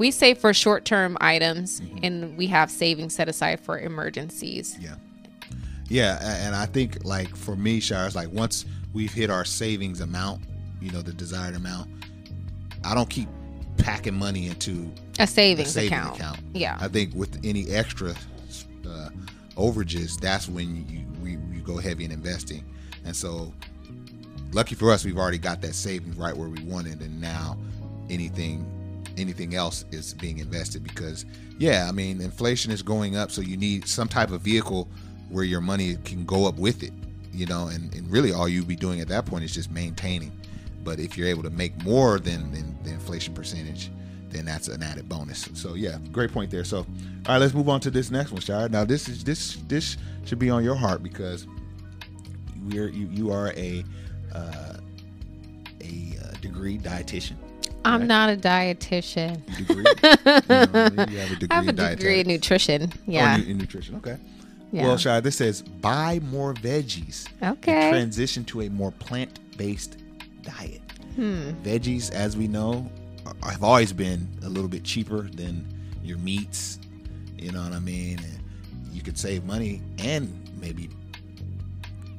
we 0.00 0.10
save 0.10 0.38
for 0.38 0.52
short-term 0.52 1.16
items 1.20 1.80
Mm-hmm. 1.80 1.98
and 2.04 2.36
we 2.36 2.46
have 2.48 2.70
savings 2.70 3.14
set 3.14 3.28
aside 3.28 3.60
for 3.60 3.78
emergencies 3.78 4.76
Yeah. 4.80 4.94
Yeah, 5.88 6.18
and 6.46 6.54
I 6.54 6.66
think 6.66 7.04
like 7.04 7.34
for 7.34 7.56
me, 7.56 7.80
Shire, 7.80 8.06
it's 8.06 8.14
like 8.14 8.30
once 8.32 8.64
we've 8.92 9.12
hit 9.12 9.28
our 9.28 9.44
savings 9.44 10.00
amount, 10.00 10.42
you 10.80 10.90
know, 10.92 11.02
the 11.02 11.12
desired 11.12 11.56
amount, 11.56 11.90
I 12.84 12.94
don't 12.94 13.10
keep 13.10 13.28
packing 13.76 14.14
money 14.14 14.46
into 14.46 14.88
a 15.18 15.26
savings, 15.26 15.70
savings 15.72 15.90
account. 15.92 16.16
account. 16.16 16.38
yeah 16.54 16.78
I 16.80 16.86
think 16.86 17.12
with 17.14 17.40
any 17.44 17.68
extra 17.70 18.10
uh, 18.86 19.08
overages, 19.56 20.18
that's 20.20 20.48
when 20.48 20.86
you 20.88 21.04
we, 21.22 21.32
you 21.54 21.60
go 21.62 21.76
heavy 21.78 22.04
in 22.04 22.12
investing. 22.12 22.64
And 23.04 23.14
so, 23.16 23.52
lucky 24.52 24.76
for 24.76 24.92
us, 24.92 25.04
we've 25.04 25.18
already 25.18 25.38
got 25.38 25.60
that 25.62 25.74
savings 25.74 26.16
right 26.16 26.36
where 26.36 26.48
we 26.48 26.62
wanted, 26.62 27.00
and 27.00 27.20
now 27.20 27.58
anything 28.10 28.64
anything 29.16 29.54
else 29.54 29.84
is 29.90 30.14
being 30.14 30.38
invested 30.38 30.82
because 30.84 31.24
yeah, 31.58 31.86
I 31.88 31.92
mean 31.92 32.20
inflation 32.20 32.72
is 32.72 32.82
going 32.82 33.16
up, 33.16 33.30
so 33.30 33.40
you 33.40 33.56
need 33.56 33.86
some 33.86 34.08
type 34.08 34.30
of 34.30 34.40
vehicle 34.40 34.88
where 35.28 35.44
your 35.44 35.60
money 35.60 35.96
can 36.04 36.24
go 36.24 36.46
up 36.46 36.56
with 36.56 36.82
it, 36.82 36.92
you 37.32 37.46
know, 37.46 37.68
and, 37.68 37.94
and 37.94 38.10
really 38.10 38.32
all 38.32 38.48
you'd 38.48 38.66
be 38.66 38.76
doing 38.76 39.00
at 39.00 39.08
that 39.08 39.26
point 39.26 39.44
is 39.44 39.54
just 39.54 39.70
maintaining. 39.70 40.32
But 40.82 40.98
if 40.98 41.16
you're 41.16 41.28
able 41.28 41.42
to 41.42 41.50
make 41.50 41.76
more 41.84 42.18
than, 42.18 42.50
than 42.52 42.76
the 42.82 42.90
inflation 42.90 43.34
percentage, 43.34 43.90
then 44.30 44.44
that's 44.44 44.68
an 44.68 44.82
added 44.82 45.08
bonus. 45.08 45.48
So 45.54 45.74
yeah, 45.74 45.98
great 46.12 46.32
point 46.32 46.50
there. 46.50 46.64
So 46.64 46.78
all 46.78 46.86
right, 47.28 47.38
let's 47.38 47.54
move 47.54 47.68
on 47.68 47.80
to 47.80 47.90
this 47.90 48.10
next 48.10 48.32
one, 48.32 48.40
Shire. 48.40 48.68
Now 48.68 48.84
this 48.84 49.08
is 49.08 49.22
this 49.22 49.56
this 49.68 49.96
should 50.24 50.38
be 50.38 50.50
on 50.50 50.64
your 50.64 50.74
heart 50.74 51.02
because 51.02 51.46
we're 52.64 52.88
you, 52.88 53.08
you 53.08 53.32
are 53.32 53.52
a 53.56 53.84
uh, 54.34 54.74
a 55.80 56.18
uh, 56.22 56.30
degree 56.40 56.78
dietitian. 56.78 57.36
I'm 57.84 58.06
not 58.06 58.30
a 58.30 58.36
dietitian 58.36 59.44
Degree. 59.56 59.76
you, 59.76 60.96
know, 60.96 61.06
you 61.10 61.18
have 61.18 61.32
a 61.32 61.36
degree 61.36 61.48
i 61.50 61.54
have 61.54 61.66
a 61.66 61.70
in 61.70 61.76
degree 61.76 62.20
in 62.20 62.26
nutrition 62.28 62.90
Oh, 62.92 63.00
yeah 63.06 63.36
in, 63.36 63.44
in 63.46 63.58
nutrition. 63.58 63.96
Okay. 63.96 64.16
Yeah. 64.72 64.84
Well, 64.84 64.96
Shire, 64.98 65.20
this 65.20 65.36
says 65.36 65.62
buy 65.62 66.20
more 66.20 66.54
veggies. 66.54 67.26
Okay. 67.42 67.90
transition 67.90 68.44
to 68.46 68.60
a 68.62 68.68
more 68.68 68.92
plant-based 68.92 69.96
diet. 70.42 70.80
Hmm. 71.16 71.50
Veggies, 71.64 72.12
as 72.12 72.36
we 72.36 72.46
know, 72.46 72.88
are, 73.26 73.50
have 73.50 73.64
always 73.64 73.92
been 73.92 74.28
a 74.44 74.48
little 74.48 74.68
bit 74.68 74.84
cheaper 74.84 75.22
than 75.22 75.66
your 76.04 76.18
meats. 76.18 76.78
You 77.36 77.50
know 77.50 77.62
what 77.64 77.72
I 77.72 77.80
mean? 77.80 78.18
And 78.20 78.38
you 78.92 79.02
could 79.02 79.18
save 79.18 79.44
money 79.44 79.82
and 79.98 80.48
maybe, 80.60 80.88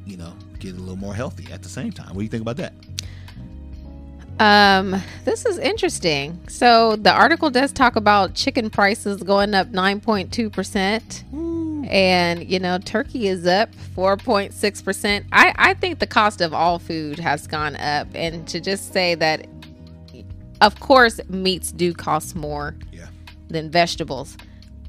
you 0.06 0.18
know, 0.18 0.34
get 0.60 0.76
a 0.76 0.78
little 0.80 0.98
more 0.98 1.16
healthy 1.16 1.50
at 1.54 1.64
the 1.64 1.70
same 1.70 1.92
time. 1.94 2.08
What 2.10 2.18
do 2.18 2.24
you 2.24 2.30
think 2.30 2.42
about 2.42 2.58
that? 2.58 2.74
Um, 4.42 5.00
this 5.24 5.46
is 5.46 5.60
interesting. 5.60 6.40
So 6.50 6.96
the 6.96 7.12
article 7.12 7.52
does 7.52 7.72
talk 7.72 7.96
about 7.96 8.34
chicken 8.34 8.72
prices 8.72 9.22
going 9.22 9.54
up 9.54 9.68
9.2%. 9.72 11.88
And, 11.92 12.50
you 12.50 12.58
know, 12.58 12.80
turkey 12.80 13.28
is 13.28 13.46
up 13.46 13.70
4.6%. 13.96 15.26
I, 15.32 15.54
I 15.58 15.74
think 15.76 16.00
the 16.00 16.08
cost 16.08 16.42
of 16.42 16.56
all 16.56 16.80
food 16.80 17.20
has 17.20 17.46
gone 17.46 17.76
up. 17.76 18.08
And 18.16 18.48
to 18.48 18.60
just 18.60 18.92
say 18.92 19.14
that, 19.16 19.46
of 20.62 20.80
course, 20.80 21.20
meats 21.30 21.72
do 21.72 21.94
cost 21.94 22.36
more 22.36 22.74
Yeah. 22.92 23.08
than 23.50 23.70
vegetables. 23.70 24.38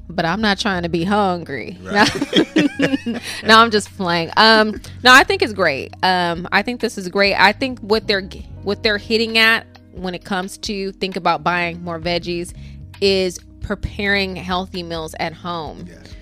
But 0.09 0.25
I'm 0.25 0.41
not 0.41 0.59
trying 0.59 0.83
to 0.83 0.89
be 0.89 1.03
hungry. 1.03 1.77
Right. 1.81 2.45
no, 3.43 3.57
I'm 3.59 3.71
just 3.71 3.95
playing. 3.95 4.31
Um, 4.37 4.81
no, 5.03 5.13
I 5.13 5.23
think 5.23 5.41
it's 5.41 5.53
great. 5.53 5.93
Um, 6.03 6.47
I 6.51 6.61
think 6.61 6.81
this 6.81 6.97
is 6.97 7.07
great. 7.07 7.35
I 7.35 7.53
think 7.53 7.79
what 7.79 8.05
they're 8.07 8.27
what 8.63 8.83
they're 8.83 8.97
hitting 8.97 9.37
at 9.37 9.65
when 9.91 10.13
it 10.13 10.25
comes 10.25 10.57
to 10.57 10.91
think 10.93 11.15
about 11.15 11.43
buying 11.43 11.81
more 11.83 11.99
veggies 11.99 12.53
is 13.01 13.39
preparing 13.61 14.35
healthy 14.35 14.83
meals 14.83 15.15
at 15.19 15.33
home. 15.33 15.85
Yes. 15.87 16.13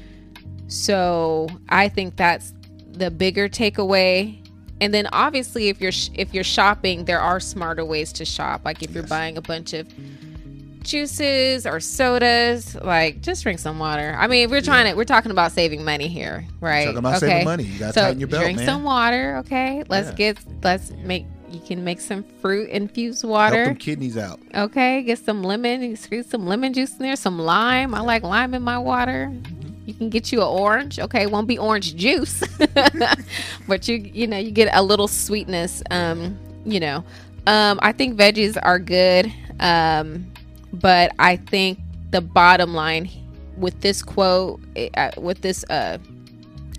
So 0.67 1.49
I 1.69 1.89
think 1.89 2.15
that's 2.15 2.53
the 2.91 3.11
bigger 3.11 3.49
takeaway. 3.49 4.37
And 4.79 4.93
then 4.93 5.07
obviously, 5.11 5.69
if 5.69 5.81
you're 5.81 5.91
sh- 5.91 6.09
if 6.13 6.33
you're 6.33 6.43
shopping, 6.43 7.05
there 7.05 7.19
are 7.19 7.39
smarter 7.39 7.83
ways 7.85 8.13
to 8.13 8.25
shop. 8.25 8.61
Like 8.63 8.81
if 8.81 8.91
you're 8.91 9.03
buying 9.03 9.37
a 9.37 9.41
bunch 9.41 9.73
of 9.73 9.87
juices 10.83 11.65
or 11.65 11.79
sodas, 11.79 12.75
like 12.75 13.21
just 13.21 13.43
drink 13.43 13.59
some 13.59 13.79
water. 13.79 14.15
I 14.17 14.27
mean, 14.27 14.49
we're 14.49 14.61
trying 14.61 14.89
to 14.91 14.95
we're 14.95 15.05
talking 15.05 15.31
about 15.31 15.51
saving 15.51 15.83
money 15.83 16.07
here, 16.07 16.45
right? 16.59 16.85
Talking 16.85 16.97
about 16.99 17.19
saving 17.19 17.45
money. 17.45 17.63
You 17.63 17.79
gotta 17.79 17.93
so 17.93 18.01
tighten 18.01 18.19
your 18.19 18.27
belt, 18.29 18.43
drink 18.43 18.57
man. 18.57 18.65
some 18.65 18.83
water, 18.83 19.37
okay? 19.37 19.83
Let's 19.87 20.09
Yeah. 20.09 20.15
get 20.15 20.37
let's 20.63 20.91
make 21.03 21.25
you 21.51 21.59
can 21.59 21.83
make 21.83 21.99
some 21.99 22.23
fruit 22.41 22.69
infused 22.69 23.23
water. 23.25 23.55
Help 23.57 23.67
them 23.67 23.75
kidneys 23.75 24.17
out. 24.17 24.39
Okay, 24.55 25.03
get 25.03 25.19
some 25.19 25.43
lemon. 25.43 25.81
You 25.81 25.95
squeeze 25.95 26.29
some 26.29 26.45
lemon 26.45 26.73
juice 26.73 26.91
in 26.93 26.99
there, 26.99 27.15
some 27.15 27.37
lime. 27.39 27.93
I 27.93 27.99
like 28.01 28.23
lime 28.23 28.53
in 28.53 28.61
my 28.63 28.77
water. 28.77 29.31
You 29.85 29.93
can 29.93 30.09
get 30.09 30.31
you 30.31 30.41
an 30.41 30.47
orange. 30.47 30.99
Okay, 30.99 31.25
won't 31.27 31.47
be 31.47 31.57
orange 31.57 31.95
juice, 31.95 32.41
but 33.67 33.87
you 33.87 33.95
you 33.97 34.27
know 34.27 34.37
you 34.37 34.51
get 34.51 34.69
a 34.73 34.81
little 34.81 35.07
sweetness. 35.07 35.83
Um, 35.91 36.39
you 36.65 36.79
know, 36.79 37.03
um, 37.47 37.79
I 37.81 37.91
think 37.91 38.17
veggies 38.17 38.57
are 38.61 38.79
good. 38.79 39.31
Um, 39.59 40.30
but 40.73 41.13
I 41.19 41.37
think 41.37 41.79
the 42.11 42.21
bottom 42.21 42.73
line 42.73 43.09
with 43.57 43.81
this 43.81 44.01
quote, 44.01 44.59
eh, 44.75 44.89
uh, 44.95 45.11
with 45.19 45.41
this 45.41 45.63
uh 45.69 45.97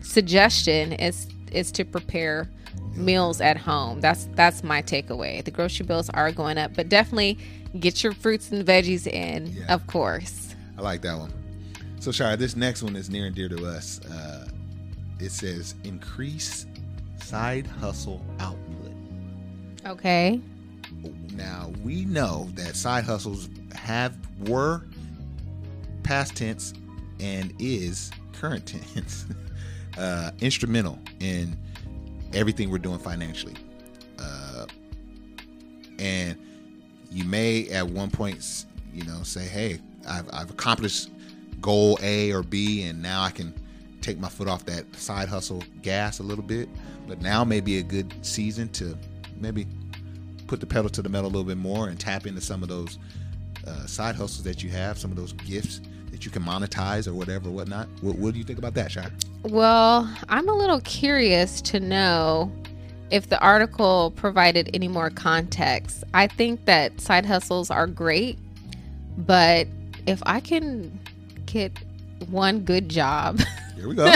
suggestion 0.03 0.93
is 0.95 1.29
is 1.53 1.71
to 1.73 1.85
prepare 1.85 2.49
meals 2.95 3.41
at 3.41 3.57
home. 3.57 4.01
That's 4.01 4.29
that's 4.35 4.63
my 4.63 4.83
takeaway. 4.83 5.45
The 5.45 5.51
grocery 5.51 5.87
bills 5.87 6.11
are 6.11 6.33
going 6.33 6.59
up, 6.59 6.75
but 6.75 6.89
definitely 6.89 7.39
get 7.79 8.03
your 8.03 8.13
fruits 8.13 8.51
and 8.53 8.67
veggies 8.67 9.07
in, 9.07 9.47
Yeah. 9.47 9.75
of 9.75 9.87
course. 9.87 10.55
I 10.77 10.83
like 10.83 11.01
that 11.03 11.19
one. 11.19 11.33
So, 12.01 12.11
Shira, 12.13 12.37
this 12.37 12.57
next 12.57 12.83
one 12.83 12.97
is 12.97 13.09
near 13.09 13.27
and 13.27 13.35
dear 13.35 13.49
to 13.49 13.65
us. 13.67 14.01
Uh, 14.05 14.49
it 15.21 15.31
says 15.31 15.75
increase 15.85 16.67
side 17.23 17.67
hustle 17.67 18.21
output. 18.41 18.93
Okay. 19.87 20.41
Now 21.35 21.73
we 21.85 22.05
know 22.05 22.49
that 22.55 22.77
side 22.77 23.05
hustles 23.05 23.49
have 23.75 24.17
were 24.49 24.83
past 26.03 26.37
tense 26.37 26.75
and 27.21 27.53
is 27.59 28.11
current 28.33 28.67
tense 28.95 29.27
uh, 29.99 30.31
instrumental 30.41 30.99
in 31.21 31.57
everything 32.33 32.71
we're 32.71 32.79
doing 32.79 32.99
financially. 32.99 33.55
Uh, 34.19 34.67
and 35.99 36.39
you 37.11 37.25
may 37.25 37.69
at 37.69 37.87
one 37.87 38.11
point, 38.11 38.67
you 38.93 39.05
know, 39.05 39.23
say, 39.23 39.45
"Hey, 39.45 39.81
I've, 40.09 40.29
I've 40.33 40.51
accomplished 40.51 41.11
goal 41.61 41.99
A 42.03 42.33
or 42.33 42.43
B, 42.43 42.85
and 42.85 43.03
now 43.03 43.23
I 43.23 43.31
can 43.31 43.55
take 44.01 44.19
my 44.19 44.29
foot 44.29 44.49
off 44.49 44.65
that 44.67 44.95
side 44.97 45.29
hustle 45.29 45.63
gas 45.83 46.19
a 46.19 46.23
little 46.23 46.45
bit." 46.45 46.69
But 47.07 47.21
now 47.21 47.45
may 47.45 47.61
be 47.61 47.79
a 47.79 47.83
good 47.83 48.13
season 48.25 48.69
to 48.71 48.97
maybe 49.39 49.67
put 50.47 50.61
the 50.61 50.67
pedal 50.67 50.91
to 50.91 51.03
the 51.03 51.09
metal 51.09 51.27
a 51.27 51.33
little 51.33 51.45
bit 51.45 51.57
more 51.57 51.89
and 51.89 51.99
tap 51.99 52.27
into 52.27 52.41
some 52.41 52.63
of 52.63 52.69
those 52.69 52.99
uh, 53.67 53.87
side 53.87 54.15
hustles 54.15 54.43
that 54.45 54.63
you 54.63 54.71
have, 54.71 54.99
some 54.99 55.11
of 55.11 55.17
those 55.17 55.33
gifts 55.33 55.81
that 56.11 56.25
you 56.25 56.31
can 56.31 56.43
monetize 56.43 57.07
or 57.07 57.15
whatever, 57.15 57.51
whatnot. 57.51 57.89
What, 58.01 58.17
what 58.17 58.33
do 58.33 58.39
you 58.39 58.45
think 58.45 58.59
about 58.59 58.75
that, 58.75 58.93
Shire? 58.93 59.11
Well, 59.45 60.13
I'm 60.29 60.49
a 60.49 60.55
little 60.55 60.81
curious 60.81 61.61
to 61.63 61.81
know 61.81 62.53
if 63.11 63.29
the 63.29 63.41
article 63.41 64.13
provided 64.17 64.71
any 64.75 64.89
more 64.89 65.11
context. 65.11 66.05
I 66.15 66.27
think 66.27 66.65
that 66.67 67.01
side 67.01 67.27
hustles 67.27 67.71
are 67.71 67.87
great, 67.87 68.39
but 69.19 69.67
if 70.07 70.23
I 70.27 70.41
can 70.41 70.99
get 71.47 71.73
one 72.29 72.61
good 72.61 72.89
job 72.89 73.41
Here 73.83 73.89
we 73.89 73.97
go. 73.97 74.15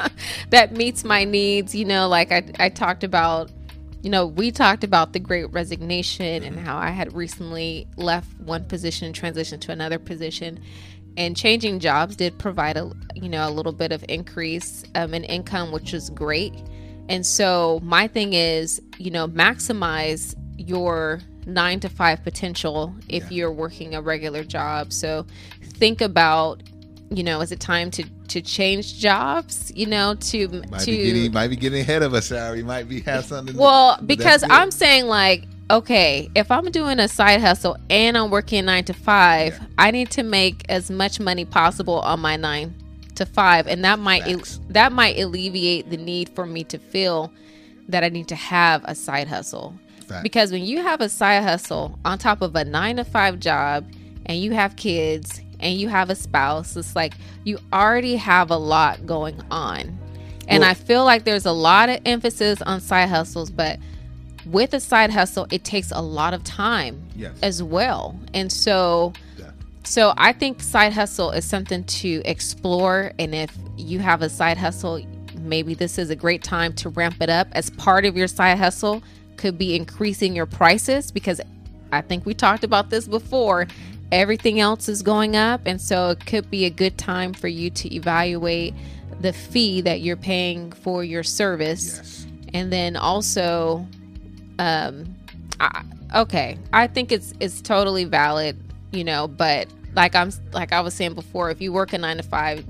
that 0.50 0.72
meets 0.72 1.02
my 1.02 1.24
needs, 1.24 1.74
you 1.74 1.84
know, 1.84 2.06
like 2.08 2.30
I, 2.30 2.44
I 2.60 2.68
talked 2.68 3.02
about, 3.02 3.50
you 4.02 4.10
know, 4.10 4.26
we 4.26 4.50
talked 4.52 4.84
about 4.84 5.12
the 5.12 5.18
great 5.18 5.46
resignation 5.52 6.44
and 6.44 6.58
how 6.58 6.76
I 6.76 6.90
had 6.90 7.14
recently 7.14 7.88
left 7.96 8.28
one 8.38 8.64
position 8.64 9.06
and 9.06 9.14
transitioned 9.14 9.60
to 9.62 9.72
another 9.72 9.98
position. 9.98 10.60
And 11.16 11.36
changing 11.36 11.80
jobs 11.80 12.14
did 12.14 12.38
provide 12.38 12.76
a 12.76 12.92
you 13.14 13.28
know 13.28 13.48
a 13.48 13.50
little 13.50 13.72
bit 13.72 13.90
of 13.90 14.04
increase 14.08 14.84
um, 14.94 15.14
in 15.14 15.24
income, 15.24 15.72
which 15.72 15.92
was 15.92 16.10
great. 16.10 16.54
And 17.08 17.26
so 17.26 17.80
my 17.82 18.06
thing 18.06 18.34
is, 18.34 18.80
you 18.98 19.10
know, 19.10 19.26
maximize 19.26 20.34
your 20.58 21.20
nine 21.46 21.80
to 21.80 21.88
five 21.88 22.22
potential 22.22 22.94
if 23.08 23.32
you're 23.32 23.50
working 23.50 23.94
a 23.94 24.02
regular 24.02 24.44
job. 24.44 24.92
So 24.92 25.26
think 25.62 26.00
about, 26.00 26.62
you 27.10 27.22
know, 27.22 27.40
is 27.40 27.52
it 27.52 27.60
time 27.60 27.90
to 27.92 28.04
to 28.28 28.40
change 28.40 28.98
jobs? 28.98 29.72
You 29.74 29.86
know, 29.86 30.14
to 30.14 30.48
Might 30.70 30.80
to 30.80 30.90
be 30.90 31.04
getting 31.04 31.32
might 31.32 31.48
be 31.48 31.56
getting 31.56 31.80
ahead 31.80 32.02
of 32.02 32.14
us, 32.14 32.26
Sarah. 32.26 32.56
You 32.56 32.64
might 32.64 32.88
be 32.88 33.00
have 33.00 33.24
something. 33.24 33.56
well, 33.56 33.96
but 33.96 34.06
because. 34.06 34.44
I'm 34.48 34.70
saying 34.70 35.06
like, 35.06 35.44
okay, 35.70 36.30
if 36.34 36.50
I'm 36.50 36.70
doing 36.70 36.98
a 36.98 37.08
side 37.08 37.40
hustle 37.40 37.76
and 37.90 38.16
I'm 38.16 38.30
working 38.30 38.64
nine 38.66 38.84
to 38.84 38.92
five, 38.92 39.54
Yeah. 39.54 39.66
I 39.78 39.90
need 39.90 40.10
to 40.12 40.22
make 40.22 40.64
as 40.68 40.90
much 40.90 41.20
money 41.20 41.44
possible 41.44 42.00
on 42.00 42.20
my 42.20 42.36
nine 42.36 42.74
to 43.14 43.26
five, 43.26 43.66
and 43.66 43.84
that 43.84 43.98
might 43.98 44.24
Facts. 44.24 44.60
that 44.70 44.92
might 44.92 45.18
alleviate 45.18 45.90
the 45.90 45.96
need 45.96 46.28
for 46.30 46.46
me 46.46 46.64
to 46.64 46.78
feel 46.78 47.32
that 47.88 48.04
I 48.04 48.10
need 48.10 48.28
to 48.28 48.36
have 48.36 48.84
a 48.84 48.94
side 48.94 49.28
hustle. 49.28 49.74
Fact. 50.06 50.22
Because 50.22 50.52
when 50.52 50.64
you 50.64 50.82
have 50.82 51.00
a 51.00 51.08
side 51.08 51.42
hustle 51.42 51.98
on 52.04 52.18
top 52.18 52.42
of 52.42 52.54
a 52.54 52.64
nine 52.64 52.96
to 52.96 53.04
five 53.04 53.40
job, 53.40 53.86
and 54.26 54.38
you 54.38 54.52
have 54.52 54.76
kids 54.76 55.40
and 55.60 55.78
you 55.78 55.88
have 55.88 56.10
a 56.10 56.14
spouse, 56.14 56.76
it's 56.76 56.94
like 56.96 57.14
you 57.44 57.58
already 57.72 58.16
have 58.16 58.50
a 58.50 58.56
lot 58.56 59.06
going 59.06 59.40
on. 59.50 59.98
And 60.48 60.60
Well- 60.60 60.70
I 60.70 60.74
feel 60.74 61.04
like 61.04 61.24
there's 61.24 61.46
a 61.46 61.52
lot 61.52 61.88
of 61.88 62.00
emphasis 62.06 62.62
on 62.62 62.80
side 62.80 63.08
hustles, 63.08 63.50
but 63.50 63.78
with 64.46 64.72
a 64.72 64.80
side 64.80 65.10
hustle, 65.10 65.46
it 65.50 65.64
takes 65.64 65.90
a 65.90 66.00
lot 66.00 66.32
of 66.32 66.42
time 66.44 67.02
Yes. 67.16 67.32
as 67.42 67.62
well. 67.62 68.16
And 68.32 68.50
so, 68.50 69.12
Yeah. 69.38 69.46
so 69.84 70.14
I 70.16 70.32
think 70.32 70.62
side 70.62 70.94
hustle 70.94 71.32
is 71.32 71.44
something 71.44 71.84
to 71.84 72.22
explore. 72.24 73.12
And 73.18 73.34
if 73.34 73.50
you 73.76 73.98
have 73.98 74.22
a 74.22 74.28
side 74.30 74.56
hustle, 74.56 75.02
maybe 75.38 75.74
this 75.74 75.98
is 75.98 76.08
a 76.10 76.16
great 76.16 76.42
time 76.42 76.72
to 76.74 76.88
ramp 76.88 77.16
it 77.20 77.28
up 77.28 77.48
as 77.52 77.68
part 77.70 78.06
of 78.06 78.16
your 78.16 78.28
side 78.28 78.56
hustle. 78.58 79.02
Could 79.36 79.58
be 79.58 79.76
increasing 79.76 80.34
your 80.34 80.46
prices 80.46 81.10
because 81.12 81.40
I 81.92 82.00
think 82.00 82.24
we 82.26 82.32
talked 82.34 82.64
about 82.64 82.90
this 82.90 83.06
before. 83.06 83.66
Mm-hmm. 83.66 83.97
Everything 84.10 84.58
else 84.60 84.88
is 84.88 85.02
going 85.02 85.36
up. 85.36 85.62
And 85.66 85.80
so 85.80 86.10
it 86.10 86.24
could 86.26 86.50
be 86.50 86.64
a 86.64 86.70
good 86.70 86.96
time 86.98 87.32
for 87.34 87.48
you 87.48 87.70
to 87.70 87.94
evaluate 87.94 88.74
the 89.20 89.32
fee 89.32 89.80
that 89.82 90.00
you're 90.00 90.16
paying 90.16 90.70
for 90.72 91.02
your 91.02 91.22
service 91.24 91.96
Yes. 91.96 92.26
and 92.54 92.72
then 92.72 92.94
also 92.96 93.84
um 94.60 95.12
I, 95.58 95.82
okay 96.14 96.56
i 96.72 96.86
think 96.86 97.10
it's 97.10 97.34
it's 97.40 97.60
totally 97.60 98.04
valid 98.04 98.56
you 98.92 99.02
know 99.02 99.26
but 99.26 99.66
like 99.94 100.14
i'm 100.14 100.30
like 100.52 100.72
i 100.72 100.80
was 100.80 100.94
saying 100.94 101.14
before 101.14 101.50
if 101.50 101.60
you 101.60 101.72
work 101.72 101.92
a 101.94 101.98
nine 101.98 102.18
to 102.18 102.22
five 102.22 102.64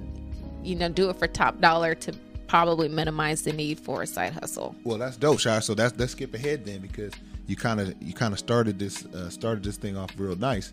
you 0.62 0.74
know 0.74 0.88
do 0.88 1.10
it 1.10 1.18
for 1.18 1.26
top 1.26 1.60
dollar 1.60 1.94
to 1.96 2.14
probably 2.46 2.88
minimize 2.88 3.42
the 3.42 3.52
need 3.52 3.78
for 3.78 4.00
a 4.00 4.06
side 4.06 4.32
hustle 4.32 4.74
Well, 4.84 4.96
that's 4.96 5.18
dope, 5.18 5.38
Shire. 5.40 5.60
So 5.60 5.74
that's 5.74 5.98
let's 5.98 6.12
skip 6.12 6.32
ahead 6.32 6.64
then 6.64 6.80
because 6.80 7.12
you 7.46 7.56
kind 7.56 7.78
of 7.78 7.94
you 8.00 8.14
kind 8.14 8.32
of 8.32 8.38
started 8.38 8.78
this 8.78 9.04
uh, 9.06 9.28
started 9.28 9.62
this 9.62 9.76
thing 9.76 9.98
off 9.98 10.10
real 10.16 10.34
nice. 10.34 10.72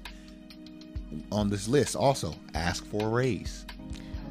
On 1.31 1.49
this 1.49 1.67
list, 1.67 1.95
also 1.95 2.35
ask 2.53 2.85
for 2.85 3.07
a 3.07 3.09
raise. 3.09 3.65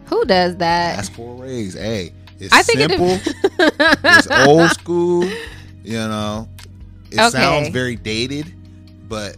who 0.06 0.24
does 0.24 0.56
that 0.58 0.98
Ask 0.98 1.12
for 1.12 1.34
a 1.34 1.46
raise. 1.46 1.74
Hey, 1.74 2.12
it's 2.38 2.52
I 2.52 2.62
think 2.62 2.80
it 2.80 2.90
simple. 2.90 3.20
it's 4.04 4.28
old 4.48 4.70
school. 4.70 5.24
You 5.82 5.98
know, 5.98 6.48
it 7.10 7.20
Okay. 7.20 7.28
sounds 7.30 7.68
very 7.68 7.96
dated, 7.96 8.52
but 9.08 9.36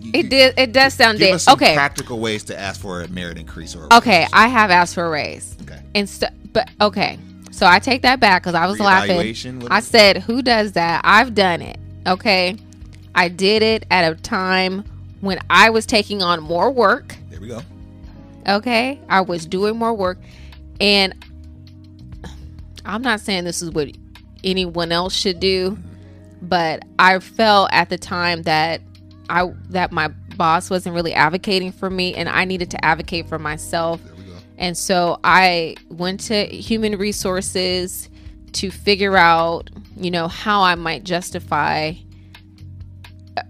you, 0.00 0.10
it 0.14 0.28
did 0.30 0.54
it 0.58 0.72
does 0.72 0.94
sound 0.94 1.18
Give 1.18 1.28
da- 1.28 1.34
us 1.34 1.44
some 1.44 1.54
okay 1.54 1.74
practical 1.74 2.20
ways 2.20 2.44
to 2.44 2.58
ask 2.58 2.80
for 2.80 3.02
a 3.02 3.08
merit 3.08 3.36
increase 3.38 3.76
or 3.76 3.86
a 3.90 3.96
okay 3.98 4.26
i 4.32 4.48
have 4.48 4.70
asked 4.70 4.94
for 4.94 5.04
a 5.04 5.10
raise 5.10 5.56
Okay. 5.62 5.78
and 5.94 6.08
st- 6.08 6.32
but 6.54 6.68
okay 6.80 7.18
so 7.50 7.66
i 7.66 7.78
take 7.78 8.00
that 8.02 8.18
back 8.18 8.42
because 8.42 8.54
i 8.54 8.66
was 8.66 8.80
laughing 8.80 9.18
i 9.70 9.78
it? 9.78 9.84
said 9.84 10.16
who 10.18 10.40
does 10.42 10.72
that 10.72 11.02
i've 11.04 11.34
done 11.34 11.60
it 11.60 11.78
okay 12.06 12.56
i 13.14 13.28
did 13.28 13.62
it 13.62 13.84
at 13.90 14.10
a 14.10 14.16
time 14.16 14.82
when 15.20 15.38
i 15.50 15.70
was 15.70 15.86
taking 15.86 16.22
on 16.22 16.42
more 16.42 16.70
work 16.70 17.16
There 17.30 17.40
we 17.40 17.48
go. 17.48 17.60
okay 18.48 19.00
i 19.08 19.20
was 19.20 19.46
doing 19.46 19.76
more 19.76 19.94
work 19.94 20.18
and 20.80 21.14
i'm 22.84 23.02
not 23.02 23.20
saying 23.20 23.44
this 23.44 23.62
is 23.62 23.70
what 23.70 23.88
anyone 24.44 24.92
else 24.92 25.14
should 25.14 25.40
do 25.40 25.78
but 26.42 26.82
i 26.98 27.18
felt 27.18 27.68
at 27.72 27.88
the 27.90 27.98
time 27.98 28.42
that 28.42 28.80
i 29.28 29.50
that 29.68 29.92
my 29.92 30.08
boss 30.36 30.70
wasn't 30.70 30.94
really 30.94 31.12
advocating 31.12 31.70
for 31.72 31.90
me 31.90 32.14
and 32.14 32.28
i 32.28 32.44
needed 32.44 32.70
to 32.70 32.82
advocate 32.84 33.28
for 33.28 33.38
myself 33.38 34.02
There 34.02 34.14
we 34.14 34.22
go. 34.24 34.36
and 34.56 34.76
so 34.76 35.20
I 35.22 35.76
went 35.90 36.20
to 36.20 36.46
human 36.46 36.96
resources 36.96 38.08
to 38.52 38.68
figure 38.70 39.16
out, 39.16 39.70
you 39.96 40.10
know, 40.10 40.26
how 40.26 40.62
I 40.62 40.74
might 40.74 41.04
justify 41.04 41.92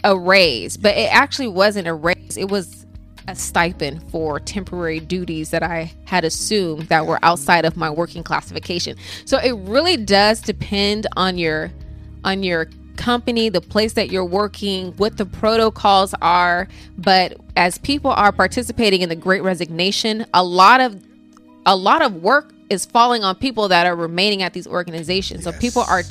a- 0.04 0.18
raise. 0.18 0.76
But 0.76 0.96
it 0.96 1.12
actually 1.12 1.48
wasn't 1.48 1.88
a 1.88 1.94
raise, 1.94 2.36
it 2.36 2.50
was 2.50 2.86
a 3.28 3.34
stipend 3.34 4.02
for 4.10 4.40
temporary 4.40 5.00
duties 5.00 5.50
that 5.50 5.62
I 5.62 5.92
had 6.04 6.24
assumed 6.24 6.84
that 6.84 7.06
were 7.06 7.18
outside 7.22 7.64
of 7.64 7.76
my 7.76 7.90
working 7.90 8.22
classification. 8.22 8.96
So 9.24 9.38
it 9.38 9.52
really 9.52 9.96
does 9.96 10.40
depend 10.40 11.06
on 11.16 11.38
your 11.38 11.70
on 12.24 12.42
your 12.42 12.66
company, 12.96 13.48
the 13.48 13.62
place 13.62 13.94
that 13.94 14.10
you're 14.10 14.24
working, 14.24 14.92
what 14.98 15.16
the 15.16 15.24
protocols 15.24 16.14
are, 16.20 16.68
but 16.98 17.38
as 17.56 17.78
people 17.78 18.10
are 18.10 18.30
participating 18.30 19.00
in 19.00 19.08
the 19.08 19.16
great 19.16 19.42
resignation, 19.42 20.26
a 20.34 20.44
lot 20.44 20.80
of 20.80 21.02
a 21.66 21.76
lot 21.76 22.02
of 22.02 22.22
work 22.22 22.52
is 22.68 22.84
falling 22.84 23.24
on 23.24 23.34
people 23.34 23.68
that 23.68 23.86
are 23.86 23.96
remaining 23.96 24.42
at 24.42 24.52
these 24.52 24.66
organizations. 24.66 25.44
So 25.44 25.52
people 25.52 25.82
are 25.82 26.02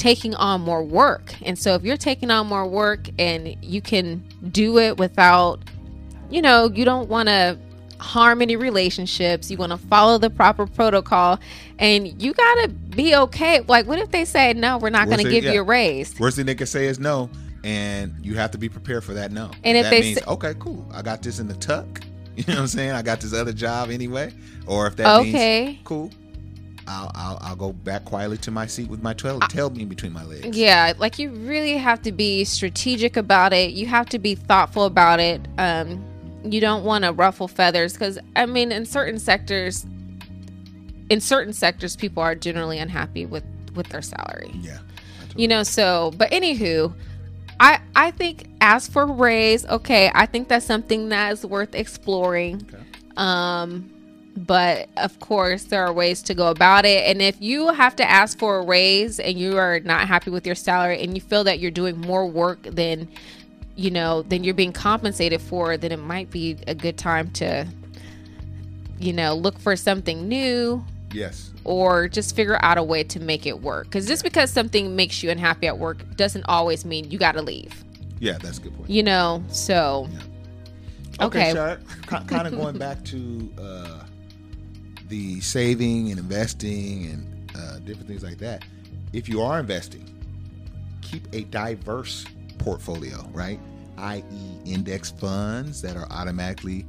taking 0.00 0.34
on 0.36 0.62
more 0.62 0.82
work. 0.82 1.34
And 1.42 1.58
so 1.58 1.74
if 1.74 1.82
you're 1.82 1.98
taking 1.98 2.30
on 2.30 2.46
more 2.46 2.66
work 2.66 3.08
and 3.18 3.54
you 3.62 3.82
can 3.82 4.24
do 4.50 4.78
it 4.78 4.96
without 4.96 5.60
you 6.30 6.40
know, 6.40 6.70
you 6.72 6.84
don't 6.84 7.08
want 7.08 7.28
to 7.28 7.58
harm 7.98 8.40
any 8.40 8.54
relationships. 8.54 9.50
You 9.50 9.56
want 9.56 9.72
to 9.72 9.78
follow 9.78 10.16
the 10.16 10.30
proper 10.30 10.64
protocol 10.64 11.40
and 11.78 12.22
you 12.22 12.32
got 12.32 12.54
to 12.62 12.68
be 12.68 13.14
okay. 13.16 13.60
Like 13.60 13.86
what 13.86 13.98
if 13.98 14.10
they 14.10 14.24
say, 14.24 14.52
"No, 14.54 14.78
we're 14.78 14.90
not 14.90 15.08
going 15.08 15.22
to 15.24 15.30
give 15.30 15.44
yeah. 15.44 15.52
you 15.52 15.60
a 15.60 15.64
raise." 15.64 16.18
Worst 16.18 16.36
thing 16.36 16.46
they 16.46 16.54
can 16.54 16.66
say 16.68 16.86
is 16.86 16.98
no, 16.98 17.28
and 17.64 18.14
you 18.22 18.36
have 18.36 18.52
to 18.52 18.58
be 18.58 18.68
prepared 18.68 19.04
for 19.04 19.12
that 19.14 19.32
no. 19.32 19.50
And 19.64 19.76
if 19.76 19.84
that 19.84 19.90
they 19.90 20.00
means 20.02 20.18
say- 20.18 20.24
okay, 20.26 20.54
cool, 20.58 20.86
I 20.94 21.02
got 21.02 21.20
this 21.22 21.38
in 21.40 21.46
the 21.48 21.54
tuck. 21.56 22.00
You 22.36 22.44
know 22.46 22.54
what 22.54 22.60
I'm 22.60 22.66
saying? 22.68 22.92
I 22.92 23.02
got 23.02 23.20
this 23.20 23.34
other 23.34 23.52
job 23.52 23.90
anyway. 23.90 24.32
Or 24.66 24.86
if 24.86 24.96
that 24.96 25.18
Okay. 25.20 25.66
means 25.66 25.78
cool, 25.84 26.10
I'll, 26.90 27.10
I'll 27.14 27.38
I'll 27.40 27.56
go 27.56 27.72
back 27.72 28.04
quietly 28.04 28.36
to 28.38 28.50
my 28.50 28.66
seat 28.66 28.90
with 28.90 29.02
my 29.02 29.14
tail, 29.14 29.38
tail 29.40 29.70
being 29.70 29.88
between 29.88 30.12
my 30.12 30.24
legs. 30.24 30.56
Yeah, 30.56 30.92
like 30.98 31.18
you 31.18 31.30
really 31.30 31.76
have 31.76 32.02
to 32.02 32.12
be 32.12 32.44
strategic 32.44 33.16
about 33.16 33.52
it. 33.52 33.72
You 33.72 33.86
have 33.86 34.08
to 34.10 34.18
be 34.18 34.34
thoughtful 34.34 34.84
about 34.84 35.20
it. 35.20 35.40
Um, 35.56 36.04
you 36.44 36.60
don't 36.60 36.84
want 36.84 37.04
to 37.04 37.12
ruffle 37.12 37.46
feathers 37.46 37.92
because 37.92 38.18
I 38.34 38.46
mean, 38.46 38.72
in 38.72 38.86
certain 38.86 39.20
sectors, 39.20 39.86
in 41.10 41.20
certain 41.20 41.52
sectors, 41.52 41.94
people 41.94 42.22
are 42.22 42.34
generally 42.34 42.78
unhappy 42.78 43.24
with 43.24 43.44
with 43.76 43.88
their 43.90 44.02
salary. 44.02 44.50
Yeah. 44.54 44.78
You 45.36 45.46
know, 45.46 45.62
so 45.62 46.12
but 46.16 46.30
anywho, 46.32 46.92
I 47.60 47.80
I 47.94 48.10
think 48.10 48.48
ask 48.60 48.90
for 48.90 49.06
raise. 49.06 49.64
Okay, 49.64 50.10
I 50.12 50.26
think 50.26 50.48
that's 50.48 50.66
something 50.66 51.10
that 51.10 51.32
is 51.34 51.46
worth 51.46 51.76
exploring. 51.76 52.66
Okay. 52.68 52.82
Um, 53.16 53.92
but 54.36 54.88
of 54.96 55.18
course, 55.20 55.64
there 55.64 55.84
are 55.84 55.92
ways 55.92 56.22
to 56.22 56.34
go 56.34 56.48
about 56.48 56.84
it. 56.84 57.04
And 57.08 57.20
if 57.20 57.40
you 57.40 57.68
have 57.72 57.96
to 57.96 58.08
ask 58.08 58.38
for 58.38 58.58
a 58.58 58.64
raise 58.64 59.18
and 59.20 59.38
you 59.38 59.58
are 59.58 59.80
not 59.80 60.08
happy 60.08 60.30
with 60.30 60.46
your 60.46 60.54
salary 60.54 61.02
and 61.02 61.14
you 61.14 61.20
feel 61.20 61.44
that 61.44 61.58
you're 61.60 61.70
doing 61.70 62.00
more 62.00 62.26
work 62.26 62.62
than 62.62 63.08
you 63.76 63.90
know 63.90 64.22
than 64.22 64.44
you're 64.44 64.54
being 64.54 64.72
compensated 64.72 65.40
for, 65.40 65.76
then 65.76 65.92
it 65.92 65.98
might 65.98 66.30
be 66.30 66.56
a 66.66 66.74
good 66.74 66.98
time 66.98 67.30
to 67.32 67.66
you 68.98 69.12
know 69.12 69.34
look 69.34 69.58
for 69.58 69.76
something 69.76 70.28
new 70.28 70.84
Yes. 71.12 71.52
or 71.64 72.06
just 72.08 72.36
figure 72.36 72.58
out 72.62 72.78
a 72.78 72.82
way 72.82 73.02
to 73.04 73.18
make 73.20 73.46
it 73.46 73.60
work. 73.62 73.86
Because 73.86 74.06
just 74.06 74.22
because 74.22 74.50
something 74.50 74.94
makes 74.94 75.22
you 75.22 75.30
unhappy 75.30 75.66
at 75.66 75.78
work 75.78 75.98
doesn't 76.16 76.44
always 76.44 76.84
mean 76.84 77.10
you 77.10 77.18
got 77.18 77.32
to 77.32 77.42
leave. 77.42 77.84
Yeah, 78.20 78.38
that's 78.38 78.58
a 78.58 78.60
good 78.62 78.76
point. 78.76 78.90
You 78.90 79.02
know, 79.02 79.42
so 79.48 80.08
Okay, 81.20 81.50
Okay. 81.50 81.76
Kind 82.06 82.46
of 82.46 82.52
going 82.52 82.78
back 82.78 83.04
to 83.06 83.52
uh, 83.58 84.04
the 85.10 85.40
saving 85.40 86.10
and 86.10 86.18
investing 86.18 87.06
and 87.06 87.52
uh, 87.56 87.78
different 87.80 88.08
things 88.08 88.22
like 88.22 88.38
that. 88.38 88.64
If 89.12 89.28
you 89.28 89.42
are 89.42 89.60
investing, 89.60 90.06
keep 91.02 91.26
a 91.34 91.42
diverse 91.44 92.24
portfolio, 92.58 93.28
right? 93.32 93.60
I.e., 93.98 94.22
index 94.64 95.10
funds 95.10 95.82
that 95.82 95.96
are 95.96 96.06
automatically 96.10 96.86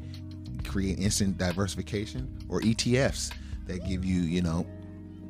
create 0.68 1.00
instant 1.00 1.38
diversification, 1.38 2.30
or 2.48 2.62
ETFs 2.62 3.32
that 3.68 3.86
give 3.86 4.06
you, 4.06 4.22
you 4.22 4.42
know, 4.42 4.66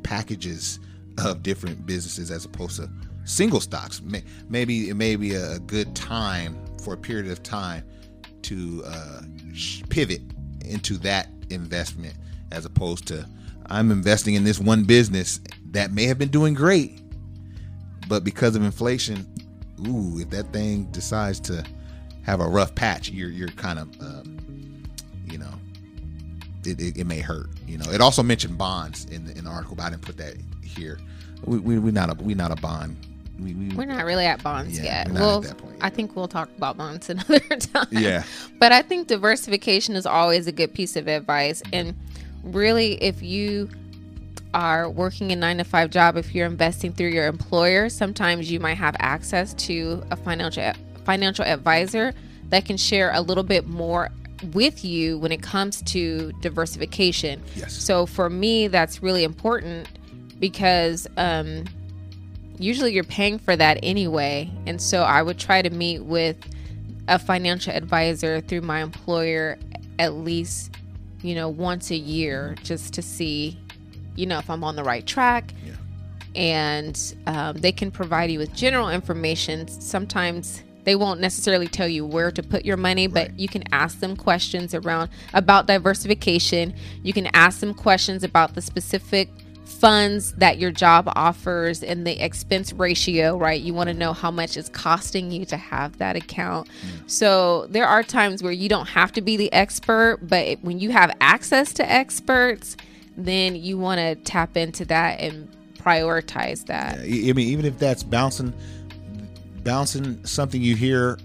packages 0.04 0.80
of 1.18 1.42
different 1.42 1.86
businesses 1.86 2.30
as 2.30 2.46
opposed 2.46 2.78
to 2.78 2.90
single 3.24 3.60
stocks. 3.60 4.02
Maybe 4.50 4.90
it 4.90 4.96
may 4.96 5.16
be 5.16 5.34
a 5.34 5.60
good 5.60 5.96
time 5.96 6.64
for 6.84 6.94
a 6.94 6.98
period 6.98 7.32
of 7.32 7.42
time 7.44 7.84
to 8.44 8.84
uh, 8.86 9.22
pivot 9.90 10.22
into 10.66 10.98
that 10.98 11.30
investment 11.50 12.16
as 12.52 12.66
opposed 12.66 13.08
to 13.08 13.26
I'm 13.72 13.90
investing 13.90 14.36
in 14.36 14.44
this 14.44 14.60
one 14.60 14.84
business 14.84 15.40
that 15.72 15.94
may 15.94 16.06
have 16.06 16.20
been 16.20 16.30
doing 16.30 16.54
great, 16.54 17.00
but 18.10 18.24
because 18.24 18.56
of 18.56 18.64
inflation, 18.64 19.26
ooh, 19.88 20.20
if 20.20 20.30
that 20.32 20.52
thing 20.52 20.86
decides 20.92 21.40
to 21.42 21.64
have 22.24 22.42
a 22.42 22.48
rough 22.48 22.76
patch, 22.76 23.10
you're 23.10 23.30
you're 23.30 23.48
kind 23.50 23.80
of, 23.80 24.02
um, 24.02 24.84
you 25.26 25.38
know, 25.38 25.54
it, 26.66 26.80
it, 26.82 26.98
it, 26.98 27.08
may 27.08 27.20
hurt. 27.20 27.50
You 27.66 27.78
know, 27.78 27.90
it 27.92 28.02
also 28.02 28.22
mentioned 28.22 28.58
bonds 28.58 29.06
in 29.06 29.26
the, 29.26 29.38
in 29.38 29.46
the 29.46 29.50
article, 29.50 29.76
but 29.76 29.84
I 29.84 29.90
didn't 29.92 30.04
put 30.04 30.18
that 30.18 30.36
here. 30.62 31.00
We 31.46 31.60
we 31.60 31.80
we 31.80 31.92
not 31.92 32.10
a 32.12 32.22
we 32.22 32.34
not 32.34 32.52
a 32.52 32.62
bond. 32.62 32.98
We, 33.40 33.54
we, 33.54 33.84
are 33.84 33.88
not 33.88 34.06
really 34.06 34.26
at 34.26 34.44
bonds 34.44 34.78
yeah, 34.78 35.08
yet. 35.08 35.12
Well, 35.14 35.44
I 35.80 35.90
think 35.90 36.16
we'll 36.16 36.28
talk 36.28 36.50
about 36.58 36.78
bonds 36.78 37.10
another 37.10 37.40
time. 37.40 37.88
Yeah. 37.90 38.24
But 38.60 38.72
I 38.72 38.84
think 38.84 39.08
diversification 39.08 39.96
is 39.96 40.06
always 40.06 40.46
a 40.46 40.52
good 40.52 40.74
piece 40.74 40.96
of 40.96 41.08
advice, 41.08 41.64
and 41.74 41.96
really, 42.44 43.02
if 43.04 43.22
you 43.22 43.70
are 44.54 44.90
working 44.90 45.32
a 45.32 45.36
nine 45.36 45.58
to 45.58 45.64
five 45.64 45.90
job, 45.90 46.18
if 46.18 46.36
you're 46.36 46.46
investing 46.46 46.92
through 46.92 47.10
your 47.10 47.28
employer, 47.28 47.90
sometimes 47.90 48.52
you 48.52 48.60
might 48.60 48.76
have 48.76 48.96
access 49.00 49.54
to 49.56 50.04
a 50.12 50.16
financial 50.16 50.74
financial 51.06 51.46
advisor 51.46 52.14
that 52.50 52.66
can 52.66 52.78
share 52.78 53.12
a 53.14 53.22
little 53.22 53.44
bit 53.44 53.66
more 53.66 54.10
with 54.54 54.84
you 54.84 55.18
when 55.20 55.32
it 55.32 55.42
comes 55.42 55.82
to 55.84 56.32
diversification. 56.42 57.42
Yes. 57.56 57.74
So 57.74 58.06
for 58.06 58.30
me, 58.30 58.68
that's 58.68 59.02
really 59.02 59.24
important 59.24 59.88
because 60.40 61.08
um, 61.18 61.66
usually 62.58 62.94
you're 62.94 63.04
paying 63.04 63.40
for 63.40 63.56
that 63.56 63.80
anyway. 63.84 64.50
And 64.66 64.82
so 64.82 65.04
I 65.04 65.22
would 65.22 65.40
try 65.40 65.62
to 65.62 65.70
meet 65.70 66.04
with 66.04 66.38
a 67.08 67.20
financial 67.20 67.74
advisor 67.74 68.42
through 68.42 68.62
my 68.62 68.82
employer 68.82 69.58
at 70.00 70.14
least, 70.14 70.76
you 71.22 71.36
know, 71.36 71.50
once 71.50 71.92
a 71.92 71.96
year 71.96 72.56
just 72.64 72.94
to 72.94 73.02
see, 73.02 73.58
you 74.16 74.26
know, 74.26 74.40
if 74.40 74.50
I'm 74.50 74.64
on 74.64 74.76
the 74.76 74.84
right 74.84 75.06
track. 75.06 75.54
Yeah. 75.66 75.74
And 76.34 77.16
um, 77.28 77.58
they 77.58 77.72
can 77.72 77.92
provide 77.92 78.32
you 78.32 78.40
with 78.40 78.54
general 78.54 78.90
information. 78.90 79.68
Sometimes 79.68 80.64
they 80.84 80.96
won't 80.96 81.20
necessarily 81.20 81.68
tell 81.68 81.88
you 81.88 82.06
where 82.06 82.32
to 82.32 82.42
put 82.42 82.66
your 82.66 82.78
money 82.78 83.08
but 83.08 83.30
right. 83.30 83.40
you 83.40 83.48
can 83.48 83.64
ask 83.72 84.00
them 84.00 84.16
questions 84.16 84.74
around 84.74 85.10
about 85.34 85.68
diversification 85.68 86.74
you 87.04 87.14
can 87.14 87.28
ask 87.34 87.60
them 87.60 87.74
questions 87.74 88.24
about 88.24 88.56
the 88.56 88.62
specific 88.62 89.30
funds 89.72 90.34
that 90.34 90.58
your 90.58 90.72
job 90.72 91.12
offers 91.16 91.82
and 91.84 92.06
the 92.06 92.24
expense 92.24 92.74
ratio 92.74 93.38
right 93.38 93.62
you 93.62 93.74
want 93.74 93.88
to 93.88 93.94
know 93.94 94.14
how 94.14 94.30
much 94.30 94.58
it's 94.58 94.70
costing 94.70 95.32
you 95.32 95.46
to 95.46 95.58
have 95.58 95.98
that 95.98 96.16
account 96.16 96.68
mm. 96.68 97.10
so 97.10 97.66
there 97.68 97.88
are 97.88 98.04
times 98.04 98.44
where 98.44 98.52
you 98.52 98.70
don't 98.70 98.88
have 98.88 99.12
to 99.12 99.22
be 99.22 99.38
the 99.38 99.52
expert 99.54 100.20
but 100.22 100.62
when 100.62 100.80
you 100.80 100.92
have 100.92 101.16
access 101.22 101.74
to 101.74 101.90
experts 101.90 102.78
then 103.18 103.56
you 103.56 103.78
want 103.78 104.00
to 104.00 104.16
tap 104.24 104.56
into 104.56 104.86
that 104.86 105.20
and 105.20 105.50
prioritize 105.78 106.66
that 106.66 107.00
yeah, 107.08 107.30
i 107.30 107.34
mean 107.34 107.48
even 107.48 107.66
if 107.66 107.80
that's 107.80 108.04
bouncing 108.04 108.54
bouncing 109.64 110.24
something 110.26 110.62
you 110.62 110.76
hear 110.76 111.18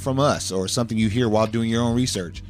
from 0.00 0.18
us 0.18 0.50
or 0.50 0.66
something 0.66 0.98
you 0.98 1.08
hear 1.08 1.28
while 1.28 1.46
doing 1.46 1.68
your 1.70 1.82
own 1.82 1.94
research. 1.94 2.42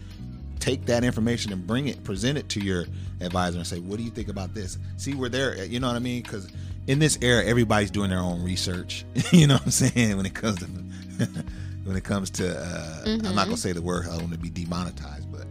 Take 0.60 0.86
that 0.86 1.04
information 1.04 1.52
and 1.52 1.66
bring 1.66 1.88
it, 1.88 2.04
present 2.04 2.38
it 2.38 2.48
to 2.50 2.60
your 2.60 2.84
advisor 3.20 3.58
and 3.58 3.66
say, 3.66 3.80
"What 3.80 3.98
do 3.98 4.04
you 4.04 4.10
think 4.10 4.28
about 4.28 4.54
this?" 4.54 4.78
See, 4.96 5.14
we're 5.14 5.28
there. 5.28 5.64
You 5.64 5.80
know 5.80 5.88
what 5.88 5.96
I 5.96 6.00
mean? 6.00 6.22
Because 6.22 6.48
in 6.86 6.98
this 6.98 7.18
era, 7.22 7.44
everybody's 7.44 7.90
doing 7.90 8.10
their 8.10 8.20
own 8.20 8.42
research. 8.42 9.04
you 9.32 9.46
know 9.46 9.54
what 9.54 9.64
I'm 9.64 9.70
saying? 9.70 10.16
When 10.16 10.26
it 10.26 10.34
comes 10.34 10.58
to 10.60 10.66
when 11.84 11.96
it 11.96 12.04
comes 12.04 12.30
to, 12.30 12.58
uh, 12.58 13.04
mm-hmm. 13.04 13.26
I'm 13.26 13.34
not 13.34 13.46
gonna 13.46 13.56
say 13.56 13.72
the 13.72 13.82
word. 13.82 14.06
I 14.06 14.10
don't 14.10 14.20
want 14.20 14.32
to 14.32 14.38
be 14.38 14.50
demonetized, 14.50 15.30
but 15.32 15.46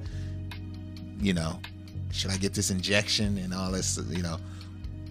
you 1.19 1.33
know, 1.33 1.59
should 2.11 2.31
I 2.31 2.37
get 2.37 2.53
this 2.53 2.71
injection 2.71 3.37
and 3.37 3.53
all 3.53 3.71
this? 3.71 3.99
You 4.09 4.23
know, 4.23 4.37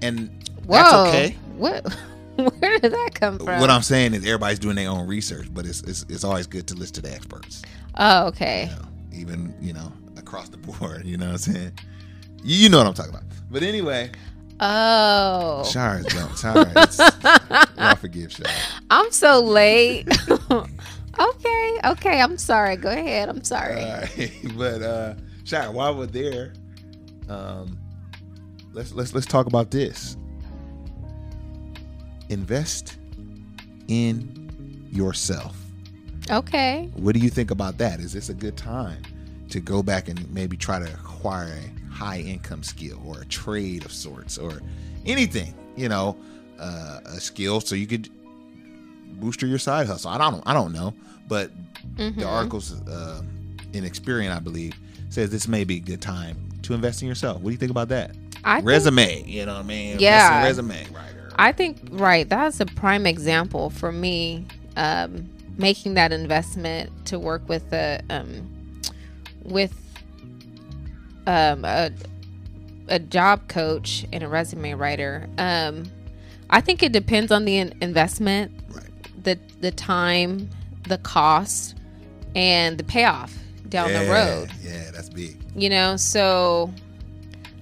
and 0.03 0.31
Whoa. 0.67 0.77
that's 0.77 0.95
okay. 0.95 1.37
What? 1.57 1.93
Where 2.37 2.79
did 2.79 2.93
that 2.93 3.11
come 3.15 3.39
from? 3.39 3.61
What 3.61 3.69
I'm 3.69 3.83
saying 3.83 4.15
is 4.15 4.25
everybody's 4.25 4.61
doing 4.61 4.77
their 4.77 4.89
own 4.89 5.09
research, 5.09 5.53
but 5.53 5.67
it's 5.67 5.83
it's, 5.83 6.07
it's 6.09 6.25
always 6.25 6.47
good 6.47 6.67
to 6.69 6.75
listen 6.75 6.95
to 6.95 7.03
the 7.03 7.13
experts. 7.13 7.63
Oh, 7.97 8.27
okay. 8.29 8.71
You 8.71 8.77
know, 8.77 8.89
even 9.19 9.55
you 9.61 9.73
know 9.73 9.93
across 10.17 10.49
the 10.49 10.57
board. 10.59 11.05
You 11.05 11.17
know 11.17 11.27
what 11.27 11.33
I'm 11.33 11.39
saying? 11.39 11.73
You, 12.43 12.57
you 12.57 12.69
know 12.69 12.79
what 12.79 12.87
I'm 12.87 12.95
talking 12.95 13.15
about. 13.15 13.25
But 13.51 13.63
anyway. 13.63 14.11
Oh. 14.61 15.65
Shire 15.71 16.03
don't. 16.03 16.37
Sorry. 16.37 16.73
I 17.79 17.95
forgive 17.95 18.33
Shire. 18.33 18.47
I'm 18.91 19.13
so 19.13 19.41
late. 19.41 20.09
okay. 20.51 21.79
Okay. 21.85 22.21
I'm 22.21 22.37
sorry. 22.37 22.77
Go 22.77 22.91
ahead. 22.91 23.29
I'm 23.29 23.45
sorry. 23.45 23.85
All 23.85 24.01
right. 24.01 24.33
But 24.57 24.83
uh 24.83 25.15
Shire, 25.45 25.71
while 25.71 25.97
we're 25.97 26.07
there, 26.07 26.53
um, 27.29 27.79
let's 28.73 28.93
let's 28.93 29.15
let's 29.15 29.27
talk 29.27 29.47
about 29.47 29.71
this 29.71 30.17
invest 32.29 32.99
in 33.89 34.89
yourself. 34.91 35.57
Okay. 36.31 36.91
What 36.95 37.15
do 37.15 37.21
you 37.21 37.31
think 37.31 37.51
about 37.51 37.79
that? 37.79 38.01
Is 38.01 38.13
this 38.13 38.29
a 38.29 38.35
good 38.35 38.57
time 38.57 39.03
to 39.51 39.61
go 39.61 39.83
back 39.83 40.09
and 40.09 40.31
maybe 40.33 40.57
try 40.57 40.79
to 40.79 40.85
acquire 40.85 41.59
a 41.59 41.93
high 41.93 42.19
income 42.19 42.63
skill 42.63 43.01
or 43.07 43.23
a 43.23 43.27
trade 43.27 43.85
of 43.85 43.93
sorts 43.93 44.39
or 44.39 44.61
anything, 45.07 45.55
you 45.77 45.89
know, 45.89 46.17
uh, 46.59 47.01
a 47.05 47.21
skill 47.21 47.61
so 47.61 47.75
you 47.75 47.87
could 47.87 48.09
booster 49.21 49.47
your 49.47 49.59
side 49.59 49.87
hustle? 49.87 50.11
I 50.11 50.19
don't 50.19 50.43
I 50.47 50.53
don't 50.53 50.73
know, 50.73 50.95
but 51.29 51.51
mm-hmm. 51.97 52.21
the 52.21 52.27
articles 52.27 52.81
uh, 52.89 53.23
in 53.73 53.85
Experian, 53.85 54.35
I 54.35 54.39
believe, 54.39 54.75
says 55.09 55.31
this 55.31 55.49
may 55.49 55.65
be 55.65 55.77
a 55.77 55.81
good 55.81 56.03
time 56.03 56.37
to 56.63 56.75
invest 56.75 57.03
in 57.03 57.09
yourself. 57.09 57.37
What 57.41 57.51
do 57.51 57.53
you 57.53 57.59
think 57.59 57.71
about 57.71 57.89
that? 57.89 58.15
I 58.45 58.61
resume, 58.61 59.05
think, 59.05 59.29
you 59.29 59.47
know 59.47 59.55
what 59.55 59.65
I 59.65 59.67
mean? 59.67 59.97
Yeah, 59.99 60.45
resume, 60.45 60.87
right? 60.93 61.15
I 61.37 61.53
think 61.53 61.79
right. 61.91 62.29
That's 62.29 62.61
a 62.61 62.67
prime 62.67 63.07
example 63.07 63.71
for 63.71 63.93
me. 63.93 64.45
Um, 64.77 65.29
making 65.59 65.95
that 65.95 66.13
investment 66.13 66.91
to 67.07 67.19
work 67.19 67.47
with 67.49 67.73
a 67.73 68.01
um, 68.09 68.81
with 69.43 69.75
um, 71.27 71.65
a 71.65 71.91
a 72.89 72.99
job 72.99 73.49
coach 73.49 74.07
and 74.13 74.23
a 74.23 74.29
resume 74.29 74.73
writer. 74.73 75.29
Um, 75.37 75.91
I 76.49 76.63
think 76.63 76.83
it 76.83 76.93
depends 76.93 77.31
on 77.31 77.45
the 77.45 77.59
in- 77.59 77.77
investment, 77.83 78.53
right. 78.71 78.89
the 79.25 79.39
the 79.61 79.73
time, 79.73 80.49
the 80.85 80.99
cost, 80.99 81.77
and 82.35 82.79
the 82.79 82.85
payoff 82.85 83.37
down 83.69 83.91
yeah, 83.91 84.05
the 84.05 84.11
road. 84.11 84.51
Yeah, 84.63 84.91
that's 84.93 85.11
big. 85.11 85.37
You 85.55 85.69
know, 85.69 85.97
so 85.97 86.73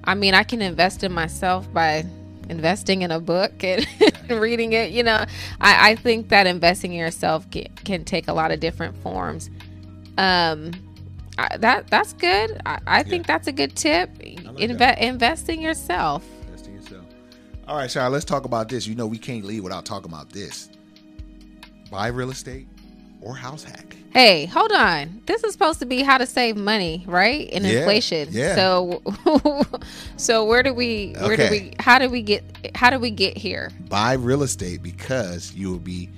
I 0.04 0.14
mean, 0.14 0.34
I 0.34 0.44
can 0.44 0.62
invest 0.62 1.02
in 1.02 1.12
myself 1.12 1.72
by 1.72 2.06
investing 2.48 3.02
in 3.02 3.10
a 3.10 3.20
book 3.20 3.52
and 3.62 3.86
reading 4.28 4.72
it. 4.72 4.90
You 4.90 5.02
know, 5.02 5.24
I, 5.60 5.90
I 5.90 5.94
think 5.96 6.28
that 6.28 6.46
investing 6.46 6.92
in 6.92 6.98
yourself 6.98 7.50
can, 7.50 7.66
can 7.84 8.04
take 8.04 8.28
a 8.28 8.32
lot 8.32 8.50
of 8.50 8.60
different 8.60 8.96
forms. 9.02 9.50
Um, 10.18 10.72
I, 11.38 11.56
that 11.58 11.88
that's 11.88 12.12
good. 12.14 12.60
I, 12.64 12.78
I 12.86 13.02
think 13.02 13.26
yeah. 13.26 13.34
that's 13.34 13.48
a 13.48 13.52
good 13.52 13.76
tip. 13.76 14.10
Like 14.18 14.56
Inve- 14.56 14.98
investing 14.98 15.60
yourself. 15.60 16.24
Investing 16.46 16.74
yourself. 16.74 17.04
All 17.68 17.76
right, 17.76 17.90
Shira, 17.90 18.08
let's 18.08 18.24
talk 18.24 18.44
about 18.44 18.68
this. 18.68 18.86
You 18.86 18.94
know, 18.94 19.06
we 19.06 19.18
can't 19.18 19.44
leave 19.44 19.62
without 19.62 19.84
talking 19.84 20.10
about 20.10 20.30
this. 20.30 20.70
Buy 21.90 22.08
real 22.08 22.30
estate 22.30 22.68
or 23.20 23.34
house 23.34 23.64
hack. 23.64 23.96
Hey, 24.10 24.46
hold 24.46 24.72
on. 24.72 25.20
This 25.26 25.44
is 25.44 25.52
supposed 25.52 25.78
to 25.80 25.86
be 25.86 26.02
how 26.02 26.16
to 26.16 26.26
save 26.26 26.56
money, 26.56 27.04
right? 27.06 27.48
In 27.50 27.64
yeah, 27.64 27.70
inflation. 27.70 28.28
Yeah. 28.30 28.54
So 28.54 29.02
so 30.16 30.44
where 30.44 30.62
do 30.62 30.72
we 30.72 31.14
where 31.18 31.32
okay. 31.32 31.48
do 31.48 31.50
we 31.50 31.72
how 31.78 31.98
do 31.98 32.08
we 32.08 32.22
get 32.22 32.42
how 32.74 32.88
do 32.88 32.98
we 32.98 33.10
get 33.10 33.36
here? 33.36 33.70
Buy 33.88 34.14
real 34.14 34.42
estate 34.42 34.82
because 34.82 35.52
you 35.52 35.70
will 35.70 35.78
be 35.78 36.08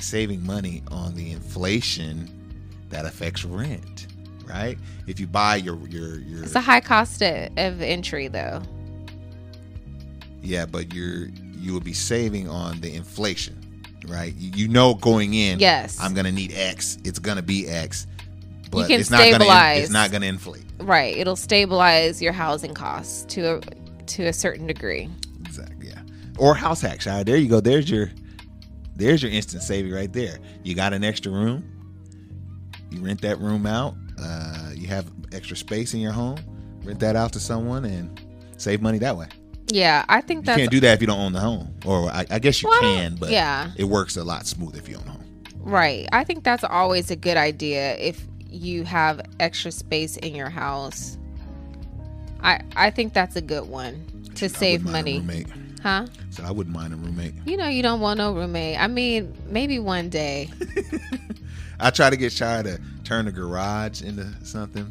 saving 0.00 0.44
money 0.46 0.82
on 0.90 1.14
the 1.14 1.32
inflation 1.32 2.30
that 2.88 3.04
affects 3.04 3.44
rent, 3.44 4.06
right? 4.46 4.78
If 5.06 5.20
you 5.20 5.26
buy 5.26 5.56
your 5.56 5.76
your 5.88 6.20
your 6.20 6.44
It's 6.44 6.54
a 6.54 6.60
high 6.60 6.80
cost 6.80 7.20
of 7.20 7.82
entry 7.82 8.28
though. 8.28 8.62
Yeah, 10.40 10.64
but 10.64 10.94
you're 10.94 11.26
you 11.52 11.74
will 11.74 11.80
be 11.80 11.92
saving 11.92 12.48
on 12.48 12.80
the 12.80 12.94
inflation 12.94 13.67
right? 14.06 14.34
You 14.36 14.68
know 14.68 14.94
going 14.94 15.34
in, 15.34 15.58
yes, 15.58 15.98
I'm 16.00 16.14
gonna 16.14 16.32
need 16.32 16.52
X. 16.52 16.98
It's 17.04 17.18
gonna 17.18 17.42
be 17.42 17.68
X. 17.68 18.06
But 18.70 18.90
it's 18.90 19.06
stabilize. 19.06 19.38
Not 19.40 19.46
gonna, 19.48 19.80
it's 19.80 19.90
not 19.90 20.12
gonna 20.12 20.26
inflate. 20.26 20.64
Right. 20.78 21.16
It'll 21.16 21.36
stabilize 21.36 22.20
your 22.20 22.32
housing 22.32 22.74
costs 22.74 23.24
to 23.34 23.56
a 23.56 23.60
to 24.06 24.26
a 24.26 24.32
certain 24.32 24.66
degree. 24.66 25.08
Exactly. 25.40 25.88
Yeah. 25.88 26.00
Or 26.38 26.54
house 26.54 26.80
hack, 26.80 27.00
Shire. 27.00 27.24
There 27.24 27.36
you 27.36 27.48
go. 27.48 27.60
There's 27.60 27.90
your 27.90 28.10
there's 28.96 29.22
your 29.22 29.32
instant 29.32 29.62
saving 29.62 29.92
right 29.92 30.12
there. 30.12 30.38
You 30.62 30.74
got 30.74 30.92
an 30.92 31.04
extra 31.04 31.32
room. 31.32 31.64
You 32.90 33.00
rent 33.00 33.20
that 33.22 33.38
room 33.38 33.66
out. 33.66 33.94
Uh, 34.20 34.70
you 34.74 34.88
have 34.88 35.10
extra 35.32 35.56
space 35.56 35.94
in 35.94 36.00
your 36.00 36.12
home. 36.12 36.38
Rent 36.84 37.00
that 37.00 37.16
out 37.16 37.32
to 37.34 37.40
someone 37.40 37.84
and 37.84 38.20
save 38.56 38.82
money 38.82 38.98
that 38.98 39.16
way. 39.16 39.28
Yeah, 39.70 40.04
I 40.08 40.20
think 40.20 40.46
that 40.46 40.56
you 40.56 40.62
can't 40.62 40.70
do 40.70 40.80
that 40.80 40.94
if 40.94 41.00
you 41.00 41.06
don't 41.06 41.20
own 41.20 41.32
the 41.32 41.40
home, 41.40 41.74
or 41.84 42.08
I, 42.08 42.26
I 42.30 42.38
guess 42.38 42.62
you 42.62 42.68
well, 42.68 42.80
can, 42.80 43.16
but 43.16 43.30
yeah, 43.30 43.72
it 43.76 43.84
works 43.84 44.16
a 44.16 44.24
lot 44.24 44.46
smoother 44.46 44.78
if 44.78 44.88
you 44.88 44.96
own 44.96 45.06
a 45.06 45.10
home. 45.10 45.24
Right. 45.58 46.08
I 46.12 46.24
think 46.24 46.44
that's 46.44 46.64
always 46.64 47.10
a 47.10 47.16
good 47.16 47.36
idea 47.36 47.96
if 47.96 48.26
you 48.48 48.84
have 48.84 49.20
extra 49.38 49.70
space 49.70 50.16
in 50.16 50.34
your 50.34 50.48
house. 50.48 51.18
I 52.40 52.62
I 52.76 52.90
think 52.90 53.12
that's 53.12 53.36
a 53.36 53.42
good 53.42 53.68
one 53.68 54.04
to 54.36 54.48
save 54.48 54.84
money. 54.84 55.44
Huh? 55.82 56.06
So 56.30 56.42
I 56.44 56.50
wouldn't 56.50 56.74
mind 56.74 56.92
a 56.92 56.96
roommate. 56.96 57.34
You 57.44 57.56
know 57.56 57.68
you 57.68 57.82
don't 57.82 58.00
want 58.00 58.18
no 58.18 58.32
roommate. 58.32 58.80
I 58.80 58.86
mean, 58.86 59.34
maybe 59.46 59.78
one 59.78 60.08
day. 60.08 60.48
I 61.80 61.90
try 61.90 62.10
to 62.10 62.16
get 62.16 62.32
Shire 62.32 62.62
to 62.64 62.80
turn 63.04 63.26
the 63.26 63.32
garage 63.32 64.02
into 64.02 64.26
something 64.42 64.90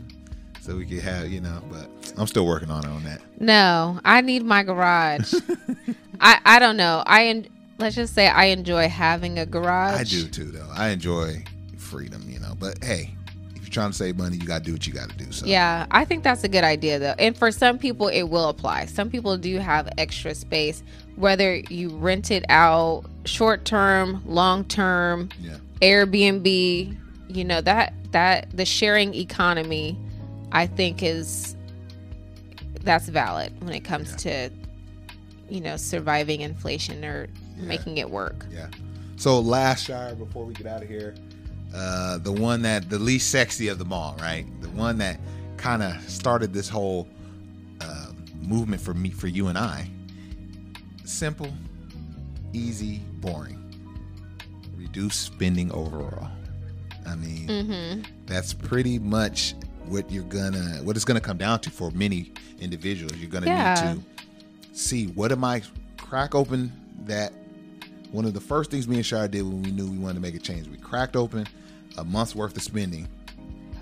so 0.67 0.75
we 0.75 0.85
could 0.85 0.99
have, 0.99 1.31
you 1.31 1.39
know, 1.39 1.61
but 1.71 1.89
I'm 2.17 2.27
still 2.27 2.45
working 2.45 2.69
on 2.69 2.83
it 2.83 2.89
on 2.89 3.01
that. 3.05 3.21
No, 3.39 4.01
I 4.03 4.19
need 4.19 4.43
my 4.43 4.63
garage. 4.63 5.33
I 6.19 6.39
I 6.45 6.59
don't 6.59 6.75
know. 6.75 7.03
I 7.05 7.27
en- 7.27 7.47
let's 7.77 7.95
just 7.95 8.13
say 8.13 8.27
I 8.27 8.45
enjoy 8.45 8.89
having 8.89 9.39
a 9.39 9.45
garage. 9.45 9.97
I 9.97 10.03
do 10.03 10.27
too, 10.27 10.51
though. 10.51 10.67
I 10.75 10.89
enjoy 10.89 11.45
freedom, 11.77 12.21
you 12.27 12.39
know, 12.41 12.53
but 12.59 12.83
hey, 12.83 13.15
if 13.55 13.61
you're 13.61 13.71
trying 13.71 13.91
to 13.91 13.95
save 13.95 14.17
money, 14.17 14.35
you 14.35 14.45
got 14.45 14.59
to 14.59 14.63
do 14.65 14.73
what 14.73 14.85
you 14.85 14.91
got 14.91 15.09
to 15.09 15.15
do. 15.15 15.31
So 15.31 15.45
Yeah, 15.45 15.85
I 15.89 16.03
think 16.03 16.25
that's 16.25 16.43
a 16.43 16.49
good 16.49 16.65
idea 16.65 16.99
though. 16.99 17.15
And 17.17 17.37
for 17.37 17.49
some 17.49 17.77
people 17.77 18.09
it 18.09 18.23
will 18.23 18.49
apply. 18.49 18.87
Some 18.87 19.09
people 19.09 19.37
do 19.37 19.59
have 19.59 19.87
extra 19.97 20.35
space 20.35 20.83
whether 21.15 21.55
you 21.55 21.89
rent 21.97 22.29
it 22.29 22.45
out 22.47 23.03
short 23.25 23.65
term, 23.65 24.21
long 24.25 24.63
term, 24.65 25.29
yeah, 25.41 25.57
Airbnb, 25.81 26.95
you 27.29 27.43
know, 27.45 27.61
that 27.61 27.93
that 28.11 28.47
the 28.55 28.65
sharing 28.65 29.13
economy 29.13 29.97
I 30.51 30.65
think 30.67 31.03
is 31.03 31.55
that's 32.83 33.07
valid 33.09 33.51
when 33.63 33.73
it 33.73 33.81
comes 33.83 34.15
to 34.17 34.49
you 35.49 35.61
know, 35.61 35.77
surviving 35.77 36.41
inflation 36.41 37.05
or 37.05 37.27
making 37.57 37.97
it 37.97 38.09
work. 38.09 38.45
yeah. 38.51 38.67
So 39.15 39.39
last 39.39 39.85
Shire 39.85 40.13
before 40.13 40.43
we 40.45 40.53
get 40.53 40.67
out 40.67 40.83
of 40.83 40.89
here, 40.89 41.15
uh, 41.73 42.17
the 42.19 42.31
one 42.31 42.61
that 42.63 42.89
the 42.89 42.99
least 42.99 43.29
sexy 43.31 43.67
of 43.69 43.79
them 43.79 43.91
all, 43.93 44.15
right? 44.19 44.45
The 44.61 44.69
one 44.71 44.97
that 44.99 45.19
kind 45.57 45.81
of 45.81 46.01
started 46.09 46.53
this 46.53 46.67
whole 46.69 47.07
uh, 47.81 48.11
movement 48.41 48.81
for 48.81 48.93
me, 48.93 49.09
for 49.09 49.27
you 49.27 49.47
and 49.47 49.57
I. 49.57 49.89
Simple, 51.05 51.51
easy, 52.53 52.99
boring. 53.21 53.57
Reduce 54.75 55.15
spending 55.15 55.71
overall. 55.71 56.29
I 57.07 57.15
mean, 57.15 57.47
Mm-hmm. 57.47 58.01
that's 58.25 58.53
pretty 58.53 58.99
much 58.99 59.55
what 59.87 60.09
you're 60.11 60.23
gonna 60.23 60.79
what 60.83 60.95
it's 60.95 61.05
gonna 61.05 61.19
come 61.21 61.37
down 61.37 61.59
to 61.61 61.69
for 61.69 61.91
many 61.91 62.31
individuals. 62.59 63.15
You're 63.17 63.29
gonna 63.29 63.47
Yeah. 63.47 63.93
need 63.93 64.03
to 64.03 64.77
see 64.79 65.07
what 65.07 65.31
am 65.31 65.43
i 65.43 65.59
crack 65.97 66.35
open 66.35 66.71
that 67.05 67.33
one 68.11 68.25
of 68.25 68.33
the 68.35 68.39
first 68.39 68.69
things 68.69 68.87
me 68.87 68.97
and 68.97 69.05
Shire 69.05 69.27
did 69.27 69.41
when 69.41 69.63
we 69.63 69.71
knew 69.71 69.89
we 69.89 69.97
wanted 69.97 70.13
to 70.15 70.19
make 70.19 70.35
a 70.35 70.39
change 70.39 70.67
we 70.67 70.77
cracked 70.77 71.15
open 71.15 71.47
a 71.97 72.03
month's 72.03 72.35
worth 72.35 72.55
of 72.55 72.61
spending 72.63 73.07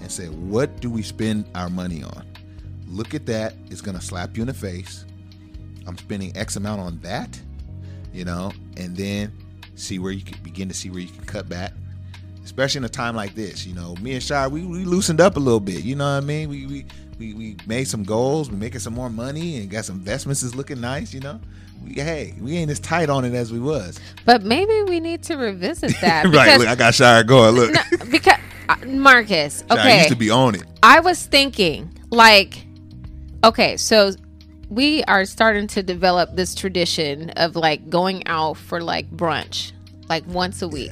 and 0.01 0.09
said 0.11 0.29
what 0.49 0.79
do 0.79 0.89
we 0.89 1.01
spend 1.03 1.45
our 1.53 1.69
money 1.69 2.01
on? 2.03 2.25
Look 2.87 3.13
at 3.13 3.25
that 3.25 3.55
it's 3.69 3.81
gonna 3.81 4.01
slap 4.01 4.37
you 4.37 4.43
in 4.43 4.47
the 4.47 4.53
face. 4.53 5.05
I'm 5.87 5.97
spending 5.97 6.35
x 6.37 6.55
amount 6.55 6.79
on 6.81 6.99
that 6.99 7.39
you 8.13 8.23
know 8.23 8.51
and 8.77 8.95
then 8.95 9.31
see 9.75 9.99
where 9.99 10.13
you 10.13 10.21
can 10.21 10.41
begin 10.43 10.69
to 10.69 10.73
see 10.73 10.89
where 10.89 11.01
you 11.01 11.09
can 11.09 11.25
cut 11.25 11.49
back 11.49 11.73
especially 12.45 12.79
in 12.79 12.85
a 12.85 12.89
time 12.89 13.15
like 13.15 13.35
this. 13.35 13.65
You 13.65 13.73
know, 13.75 13.95
me 13.95 14.13
and 14.13 14.23
Shire, 14.23 14.47
we, 14.47 14.65
we 14.65 14.85
loosened 14.85 15.19
up 15.19 15.35
a 15.35 15.39
little 15.39 15.59
bit. 15.59 15.83
You 15.83 15.95
know 15.95 16.05
what 16.05 16.23
I 16.23 16.25
mean? 16.25 16.47
We 16.47 16.65
we, 16.65 16.85
we 17.19 17.33
we 17.33 17.57
made 17.67 17.87
some 17.87 18.03
goals. 18.03 18.49
We're 18.49 18.57
making 18.57 18.79
some 18.79 18.93
more 18.93 19.09
money 19.09 19.57
and 19.57 19.69
got 19.69 19.83
some 19.83 19.97
investments 19.97 20.43
is 20.43 20.55
looking 20.55 20.79
nice. 20.79 21.13
You 21.13 21.19
know, 21.19 21.39
we, 21.83 21.95
hey, 21.95 22.33
we 22.39 22.55
ain't 22.55 22.71
as 22.71 22.79
tight 22.79 23.09
on 23.09 23.25
it 23.25 23.33
as 23.33 23.51
we 23.51 23.59
was. 23.59 23.99
But 24.23 24.43
maybe 24.43 24.83
we 24.83 24.99
need 24.99 25.23
to 25.23 25.35
revisit 25.35 25.95
that 26.01 26.27
right? 26.27 26.57
Look, 26.57 26.67
I 26.67 26.75
got 26.75 26.95
Shire 26.95 27.23
going. 27.23 27.55
Look, 27.55 27.73
no, 27.73 28.05
because 28.09 28.39
uh, 28.69 28.75
Marcus, 28.85 29.63
Shire 29.67 29.79
okay. 29.79 29.97
used 29.97 30.09
to 30.09 30.15
be 30.15 30.29
on 30.29 30.55
it. 30.55 30.63
I 30.83 30.99
was 30.99 31.25
thinking, 31.25 31.91
like, 32.11 32.63
okay, 33.43 33.75
so 33.75 34.11
we 34.69 35.03
are 35.05 35.25
starting 35.25 35.67
to 35.67 35.83
develop 35.83 36.35
this 36.35 36.55
tradition 36.55 37.31
of 37.31 37.55
like 37.55 37.89
going 37.89 38.25
out 38.27 38.57
for 38.57 38.81
like 38.81 39.09
brunch, 39.11 39.71
like 40.09 40.25
once 40.27 40.61
a 40.61 40.67
week. 40.67 40.91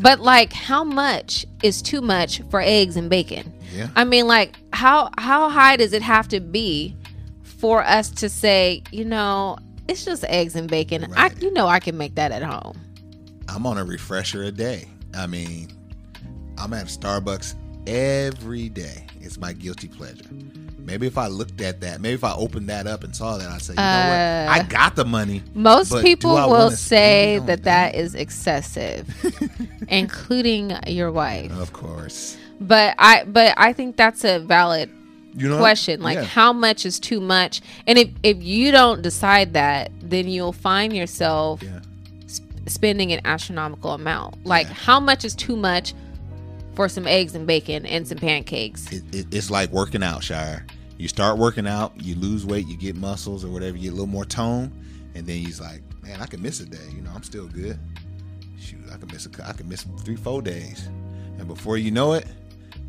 But 0.00 0.20
like, 0.20 0.52
how 0.52 0.84
much 0.84 1.46
is 1.62 1.82
too 1.82 2.00
much 2.00 2.42
for 2.50 2.60
eggs 2.60 2.96
and 2.96 3.08
bacon? 3.10 3.52
Yeah. 3.74 3.88
I 3.96 4.04
mean, 4.04 4.26
like, 4.26 4.56
how 4.72 5.10
how 5.18 5.48
high 5.50 5.76
does 5.76 5.92
it 5.92 6.02
have 6.02 6.28
to 6.28 6.40
be 6.40 6.96
for 7.42 7.82
us 7.84 8.10
to 8.10 8.28
say, 8.28 8.82
you 8.90 9.04
know, 9.04 9.56
it's 9.88 10.04
just 10.04 10.24
eggs 10.24 10.56
and 10.56 10.68
bacon? 10.68 11.04
I, 11.14 11.28
Right. 11.28 11.42
you 11.42 11.52
know, 11.52 11.66
I 11.68 11.80
can 11.80 11.96
make 11.96 12.14
that 12.16 12.32
at 12.32 12.42
home. 12.42 12.78
I'm 13.48 13.66
on 13.66 13.78
a 13.78 13.84
refresher 13.84 14.44
a 14.44 14.50
day. 14.52 14.88
I 15.14 15.26
mean, 15.26 15.68
I'm 16.58 16.72
at 16.72 16.86
Starbucks 16.86 17.54
every 17.86 18.68
day. 18.68 19.06
It's 19.20 19.38
my 19.38 19.52
guilty 19.52 19.88
pleasure. 19.88 20.24
Maybe 20.90 21.06
if 21.06 21.16
I 21.16 21.28
looked 21.28 21.60
at 21.60 21.80
that, 21.82 22.00
maybe 22.00 22.14
if 22.14 22.24
I 22.24 22.34
opened 22.34 22.68
that 22.68 22.88
up 22.88 23.04
and 23.04 23.14
saw 23.14 23.36
that, 23.38 23.48
I'd 23.48 23.62
say, 23.62 23.74
you 23.74 23.76
know 23.76 23.82
Uh, 23.82 24.46
what? 24.46 24.58
I 24.58 24.62
got 24.68 24.96
the 24.96 25.04
money. 25.04 25.40
Most 25.54 25.94
people 26.02 26.34
will 26.34 26.72
say 26.72 27.38
that 27.46 27.62
that 27.62 27.94
is 27.94 28.16
excessive, 28.16 29.06
including 29.88 30.72
your 30.88 31.12
wife. 31.12 31.52
Of 31.52 31.72
course. 31.72 32.36
But 32.60 32.96
I 32.98 33.22
but 33.24 33.54
I 33.56 33.72
think 33.72 33.96
that's 33.96 34.24
a 34.24 34.40
valid 34.40 34.90
You 35.36 35.48
know 35.48 35.58
question. 35.58 36.02
Like 36.02 36.16
Yeah. 36.16 36.24
how 36.24 36.52
much 36.52 36.84
is 36.84 36.98
too 36.98 37.20
much? 37.20 37.60
And 37.86 37.96
if 37.96 38.08
if 38.24 38.42
you 38.42 38.72
don't 38.72 39.00
decide 39.00 39.52
that, 39.54 39.92
then 40.02 40.26
you'll 40.28 40.52
find 40.52 40.92
yourself 40.92 41.62
Yeah. 41.62 41.78
sp- 42.26 42.50
spending 42.66 43.12
an 43.12 43.20
astronomical 43.24 43.92
amount. 43.92 44.44
Like 44.44 44.66
Yeah. 44.66 44.74
how 44.74 44.98
much 44.98 45.24
is 45.24 45.36
too 45.36 45.54
much 45.56 45.94
for 46.74 46.88
some 46.88 47.06
eggs 47.06 47.34
and 47.36 47.46
bacon 47.46 47.86
and 47.86 48.06
some 48.08 48.18
pancakes? 48.18 48.90
it, 48.92 49.02
it, 49.14 49.26
it's 49.32 49.50
like 49.50 49.70
working 49.70 50.02
out, 50.02 50.22
Shire. 50.24 50.66
You 51.00 51.08
start 51.08 51.38
working 51.38 51.66
out, 51.66 51.94
you 51.96 52.14
lose 52.14 52.44
weight, 52.44 52.66
you 52.68 52.76
get 52.76 52.94
muscles 52.94 53.42
or 53.42 53.48
whatever, 53.48 53.74
you 53.74 53.84
get 53.84 53.88
a 53.88 53.92
little 53.92 54.06
more 54.06 54.26
tone, 54.26 54.70
and 55.14 55.26
then 55.26 55.38
he's 55.38 55.58
like, 55.58 55.80
man, 56.02 56.20
I 56.20 56.26
can 56.26 56.42
miss 56.42 56.60
a 56.60 56.66
day. 56.66 56.76
You 56.94 57.00
know, 57.00 57.10
I'm 57.14 57.22
still 57.22 57.46
good. 57.46 57.78
Shoot, 58.58 58.80
I 58.92 58.98
can 58.98 59.08
miss 59.10 59.24
a, 59.24 59.30
I 59.48 59.54
can 59.54 59.66
miss 59.66 59.86
three, 60.04 60.16
four 60.16 60.42
days, 60.42 60.88
and 61.38 61.48
before 61.48 61.78
you 61.78 61.90
know 61.90 62.12
it, 62.12 62.26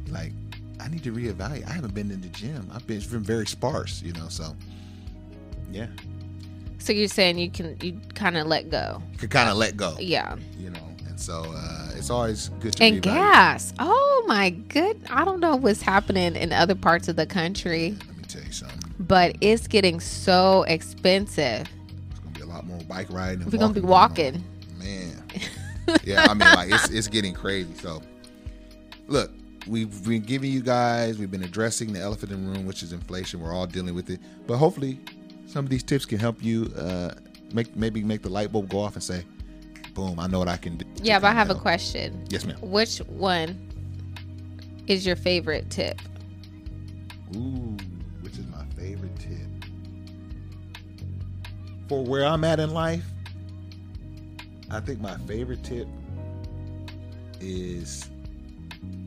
like, 0.10 0.34
I 0.82 0.89
need 0.89 1.04
to 1.04 1.13
reevaluate. 1.13 1.65
I 1.65 1.71
haven't 1.71 1.93
been 1.93 2.12
in 2.12 2.19
the 2.19 2.28
gym. 2.28 2.69
I've 2.74 2.86
been, 2.86 3.00
been 3.00 3.24
very 3.24 3.47
sparse, 3.47 4.02
you 4.02 4.12
know. 4.12 4.28
So, 4.28 4.58
yeah, 5.71 5.88
So 6.80 6.91
you're 6.91 7.08
saying 7.08 7.38
you 7.38 7.50
can 7.50 7.78
you 7.82 7.97
kind 8.13 8.36
of 8.36 8.45
let 8.45 8.69
go. 8.69 9.02
you 9.13 9.19
could 9.19 9.32
kind 9.32 9.50
of 9.50 9.56
let 9.56 9.78
go, 9.78 9.95
Yeah. 10.00 10.36
you 10.60 10.69
know. 10.69 10.90
So, 11.21 11.43
uh, 11.55 11.89
it's 11.95 12.10
always 12.10 12.49
good 12.60 12.73
to 12.73 12.84
And 12.84 13.01
gas. 13.01 13.73
Oh 13.79 14.23
my 14.27 14.49
good. 14.49 14.99
I 15.10 15.23
don't 15.23 15.39
know 15.39 15.55
what's 15.55 15.81
happening 15.81 16.36
in 16.36 16.51
other 16.51 16.73
parts 16.75 17.07
of 17.07 17.15
the 17.15 17.25
country, 17.27 17.95
Let 18.07 18.17
me 18.17 18.23
tell 18.27 18.43
you 18.43 18.51
something. 18.51 18.93
but 18.99 19.36
it's 19.39 19.67
getting 19.67 19.99
so 19.99 20.63
expensive. 20.63 21.67
It's 22.10 22.19
gonna 22.19 22.34
be 22.34 22.41
a 22.41 22.45
lot 22.45 22.65
more 22.65 22.79
bike 22.88 23.07
riding. 23.12 23.45
We're 23.45 23.60
gonna 23.60 23.73
be 23.73 23.81
walking 23.81 24.43
walking. 24.79 24.79
man. 24.79 25.23
yeah, 26.03 26.25
I 26.27 26.34
mean, 26.34 26.47
like 26.55 26.71
it's 26.71 26.89
it's 26.89 27.07
getting 27.07 27.34
crazy. 27.36 27.73
So, 27.75 28.01
look, 29.07 29.31
we've 29.67 30.03
been 30.03 30.21
giving 30.23 30.51
you 30.51 30.62
guys, 30.62 31.19
we've 31.19 31.31
been 31.31 31.43
addressing 31.43 31.93
the 31.93 31.99
elephant 31.99 32.31
in 32.31 32.45
the 32.45 32.51
room, 32.51 32.65
which 32.65 32.81
is 32.81 32.93
inflation. 32.93 33.39
We're 33.41 33.53
all 33.53 33.67
dealing 33.67 33.93
with 33.93 34.10
it, 34.10 34.19
but 34.47 34.57
hopefully, 34.57 34.99
some 35.45 35.65
of 35.65 35.69
these 35.69 35.84
tips 35.84 36.05
can 36.05 36.17
help 36.17 36.43
you 36.43 36.71
uh, 36.77 37.13
make 37.53 37.75
maybe 37.75 38.03
make 38.03 38.23
the 38.23 38.29
light 38.29 38.51
bulb 38.51 38.69
go 38.69 38.79
off 38.79 38.95
and 38.95 39.03
say, 39.03 39.23
"Boom! 39.93 40.19
I 40.19 40.27
know 40.27 40.39
what 40.39 40.47
I 40.47 40.58
can 40.58 40.77
do." 40.77 40.86
Yeah, 41.01 41.19
but 41.19 41.27
I 41.27 41.34
have 41.34 41.49
a 41.49 41.56
question. 41.56 42.25
Yes, 42.30 42.45
ma'am. 42.45 42.58
Which 42.62 42.99
one 42.99 43.69
is 44.88 45.06
your 45.06 45.15
favorite 45.15 45.69
tip? 45.69 45.99
Ooh, 47.36 47.77
which 48.21 48.34
is 48.34 48.45
my 48.47 48.65
favorite 48.77 49.15
tip 49.17 49.38
for 51.88 52.04
where 52.04 52.25
I'm 52.25 52.43
at 52.43 52.60
in 52.60 52.71
life? 52.71 53.06
I 54.69 54.80
think 54.80 55.01
my 55.01 55.17
favorite 55.27 55.63
tip 55.63 55.88
is 57.41 58.10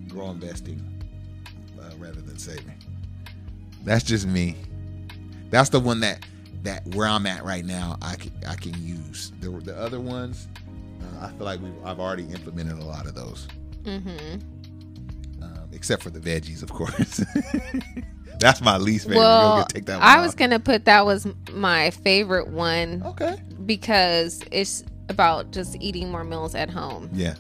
grow 0.09 0.31
investing 0.31 0.83
uh, 1.81 1.91
rather 1.99 2.21
than 2.21 2.39
saving. 2.39 2.75
That's 3.85 4.05
just 4.05 4.27
me. 4.27 4.57
That's 5.51 5.71
the 5.71 5.81
one 5.81 6.01
that 6.01 6.27
that 6.63 6.87
where 6.89 7.07
I'm 7.07 7.27
at 7.27 7.45
right 7.45 7.65
now. 7.65 7.97
I 8.03 8.17
can 8.17 8.33
I 8.47 8.55
can 8.55 8.75
use 8.85 9.33
the 9.41 9.51
the 9.51 9.77
other 9.79 10.01
ones. 10.01 10.49
Uh, 11.21 11.27
I 11.27 11.29
feel 11.31 11.45
like 11.45 11.61
we've 11.61 11.73
I've 11.85 12.01
already 12.01 12.25
implemented 12.25 12.79
a 12.79 12.85
lot 12.85 13.07
of 13.07 13.15
those, 13.15 13.47
Mm-hmm. 13.85 15.43
um, 15.43 15.69
except 15.73 16.03
for 16.03 16.11
the 16.11 16.21
veggies, 16.21 16.63
of 16.63 16.71
course. 16.73 17.23
That's 18.41 18.61
my 18.61 18.77
least 18.79 19.05
favorite. 19.07 19.19
Well, 19.21 19.59
get- 19.59 19.69
take 19.69 19.87
that 19.87 20.01
one 20.01 20.03
I 20.09 20.17
off. 20.19 20.25
was 20.25 20.35
gonna 20.35 20.59
put 20.61 20.85
that 20.87 21.07
was 21.07 21.27
my 21.53 21.91
favorite 21.91 22.49
one 22.49 23.03
okay. 23.05 23.37
because 23.65 24.43
it's 24.51 24.83
about 25.09 25.51
just 25.53 25.77
eating 25.81 26.11
more 26.11 26.25
meals 26.25 26.55
at 26.55 26.69
home. 26.71 27.09
Yeah. 27.13 27.35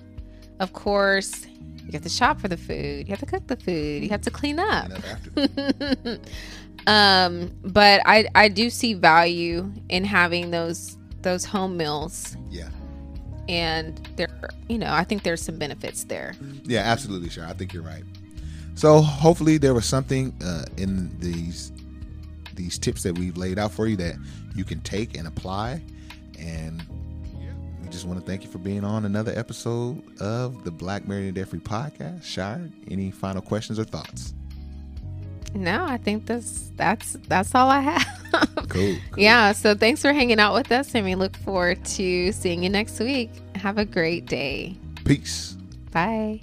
Of 0.61 0.73
course, 0.73 1.47
you 1.47 1.91
have 1.93 2.03
to 2.03 2.09
shop 2.09 2.41
for 2.41 2.49
the 2.49 2.57
food. 2.57 3.07
You 3.09 3.11
have 3.11 3.19
to 3.21 3.27
cook 3.27 3.47
the 3.49 3.57
food. 3.57 4.03
You 4.05 4.09
have 4.11 4.23
to 4.23 4.31
clean 4.31 4.59
up. 4.61 4.85
I 4.85 4.89
never 4.89 5.07
have 5.07 5.23
to. 6.05 6.21
um, 6.87 7.51
but 7.65 8.01
I 8.07 8.27
I 8.35 8.49
do 8.49 8.71
see 8.71 8.95
value 8.95 9.71
in 9.89 10.05
having 10.05 10.51
those 10.53 10.97
those 11.23 11.45
home 11.45 11.77
meals, 11.77 12.37
Yeah. 12.51 12.69
And 13.49 13.97
there 14.17 14.29
you 14.69 14.79
know 14.79 14.93
I 14.93 15.05
think 15.05 15.23
there's 15.23 15.43
some 15.43 15.59
benefits 15.59 16.05
there. 16.05 16.35
Yeah, 16.65 16.81
absolutely, 16.81 17.29
sure. 17.31 17.47
I 17.47 17.53
think 17.53 17.73
you're 17.73 17.83
right. 17.83 18.05
So 18.75 19.01
hopefully 19.01 19.59
there 19.59 19.75
was 19.75 19.87
something 19.87 20.35
uh, 20.45 20.65
in 20.77 21.17
these 21.21 21.73
these 22.55 22.79
tips 22.79 23.03
that 23.03 23.19
we've 23.19 23.37
laid 23.37 23.59
out 23.59 23.73
for 23.73 23.87
you 23.87 23.97
that 23.97 24.15
you 24.55 24.65
can 24.65 24.81
take 24.83 25.17
and 25.17 25.27
apply 25.27 25.83
And 26.39 26.83
we 27.83 27.89
just 27.89 28.07
want 28.07 28.19
to 28.21 28.27
thank 28.27 28.45
you 28.45 28.51
for 28.51 28.59
being 28.59 28.85
on 28.85 29.05
another 29.05 29.33
episode 29.37 30.03
of 30.21 30.65
the 30.65 30.71
Black 30.71 31.07
Married 31.07 31.27
and 31.27 31.35
Debt 31.35 31.49
Free 31.49 31.61
podcast. 31.61 32.25
Shire, 32.25 32.71
any 32.91 33.11
final 33.11 33.43
questions 33.43 33.79
or 33.79 33.85
thoughts? 33.85 34.35
No, 35.55 35.85
I 35.85 35.99
think 35.99 36.27
that's 36.27 36.71
that's 36.77 37.13
that's 37.29 37.55
all 37.55 37.69
I 37.69 37.81
have. 37.81 38.07
Cool. 38.69 38.97
cool. 39.13 39.23
Yeah, 39.23 39.53
so 39.53 39.77
thanks 39.77 40.03
for 40.03 40.13
hanging 40.13 40.41
out 40.41 40.55
with 40.55 40.73
us 40.73 40.93
and 40.97 41.05
we 41.05 41.15
look 41.15 41.37
forward 41.37 41.85
to 41.85 42.33
seeing 42.33 42.65
you 42.65 42.71
next 42.71 42.99
week. 42.99 43.31
Have 43.55 43.79
a 43.79 43.85
great 43.85 44.27
day. 44.27 44.75
Peace. 45.05 45.57
Bye. 45.93 46.41